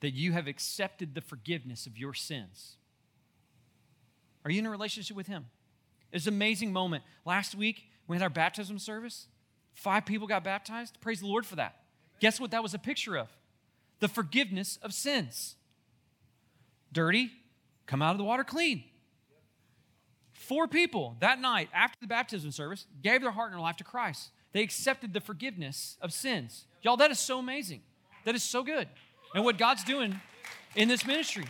that 0.00 0.10
you 0.10 0.32
have 0.32 0.46
accepted 0.46 1.14
the 1.14 1.20
forgiveness 1.20 1.86
of 1.86 1.98
your 1.98 2.14
sins? 2.14 2.76
Are 4.44 4.50
you 4.50 4.58
in 4.58 4.66
a 4.66 4.70
relationship 4.70 5.16
with 5.16 5.26
Him? 5.26 5.46
It's 6.12 6.26
an 6.26 6.34
amazing 6.34 6.72
moment. 6.72 7.02
Last 7.24 7.54
week, 7.54 7.88
we 8.06 8.16
had 8.16 8.22
our 8.22 8.30
baptism 8.30 8.78
service. 8.78 9.26
Five 9.74 10.06
people 10.06 10.26
got 10.26 10.44
baptized. 10.44 11.00
Praise 11.00 11.20
the 11.20 11.26
Lord 11.26 11.46
for 11.46 11.56
that. 11.56 11.76
Guess 12.20 12.40
what 12.40 12.50
that 12.52 12.62
was 12.62 12.74
a 12.74 12.78
picture 12.78 13.16
of? 13.16 13.28
The 14.00 14.08
forgiveness 14.08 14.78
of 14.82 14.92
sins. 14.92 15.56
Dirty, 16.92 17.32
come 17.86 18.02
out 18.02 18.12
of 18.12 18.18
the 18.18 18.24
water 18.24 18.44
clean. 18.44 18.84
Four 20.32 20.68
people 20.68 21.16
that 21.20 21.40
night 21.40 21.70
after 21.72 21.96
the 22.00 22.06
baptism 22.06 22.52
service 22.52 22.86
gave 23.02 23.22
their 23.22 23.30
heart 23.30 23.50
and 23.50 23.58
their 23.58 23.62
life 23.62 23.76
to 23.78 23.84
Christ. 23.84 24.30
They 24.52 24.62
accepted 24.62 25.12
the 25.12 25.20
forgiveness 25.20 25.96
of 26.00 26.12
sins. 26.12 26.66
Y'all, 26.82 26.96
that 26.98 27.10
is 27.10 27.18
so 27.18 27.38
amazing. 27.38 27.80
That 28.24 28.34
is 28.34 28.42
so 28.42 28.62
good. 28.62 28.86
And 29.34 29.44
what 29.44 29.58
God's 29.58 29.82
doing 29.82 30.20
in 30.76 30.86
this 30.86 31.04
ministry. 31.06 31.46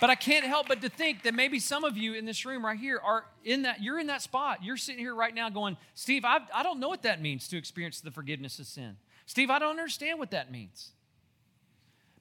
But 0.00 0.10
I 0.10 0.14
can't 0.16 0.44
help 0.44 0.68
but 0.68 0.82
to 0.82 0.88
think 0.88 1.22
that 1.22 1.34
maybe 1.34 1.58
some 1.58 1.84
of 1.84 1.96
you 1.96 2.14
in 2.14 2.24
this 2.24 2.44
room 2.44 2.64
right 2.64 2.78
here 2.78 3.00
are 3.02 3.24
in 3.44 3.62
that, 3.62 3.82
you're 3.82 3.98
in 3.98 4.08
that 4.08 4.22
spot. 4.22 4.62
You're 4.62 4.76
sitting 4.76 5.00
here 5.00 5.14
right 5.14 5.34
now 5.34 5.48
going, 5.48 5.76
Steve, 5.94 6.24
I, 6.24 6.40
I 6.54 6.62
don't 6.62 6.80
know 6.80 6.88
what 6.88 7.02
that 7.02 7.22
means 7.22 7.48
to 7.48 7.56
experience 7.56 8.00
the 8.00 8.10
forgiveness 8.10 8.58
of 8.58 8.66
sin. 8.66 8.96
Steve, 9.26 9.50
I 9.50 9.58
don't 9.58 9.70
understand 9.70 10.18
what 10.18 10.32
that 10.32 10.50
means. 10.50 10.90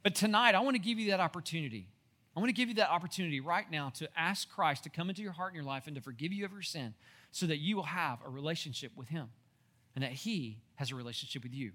But 0.03 0.15
tonight, 0.15 0.55
I 0.55 0.59
want 0.59 0.75
to 0.75 0.81
give 0.81 0.99
you 0.99 1.11
that 1.11 1.19
opportunity. 1.19 1.87
I 2.35 2.39
want 2.39 2.49
to 2.49 2.53
give 2.53 2.69
you 2.69 2.75
that 2.75 2.89
opportunity 2.89 3.39
right 3.39 3.69
now 3.69 3.91
to 3.95 4.09
ask 4.17 4.49
Christ 4.49 4.83
to 4.83 4.89
come 4.89 5.09
into 5.09 5.21
your 5.21 5.31
heart 5.31 5.53
and 5.53 5.55
your 5.55 5.65
life 5.65 5.87
and 5.87 5.95
to 5.95 6.01
forgive 6.01 6.33
you 6.33 6.45
of 6.45 6.51
your 6.51 6.61
sin 6.61 6.93
so 7.31 7.45
that 7.45 7.57
you 7.57 7.75
will 7.75 7.83
have 7.83 8.19
a 8.25 8.29
relationship 8.29 8.91
with 8.95 9.09
Him 9.09 9.29
and 9.95 10.03
that 10.03 10.11
He 10.11 10.59
has 10.75 10.91
a 10.91 10.95
relationship 10.95 11.43
with 11.43 11.53
you. 11.53 11.71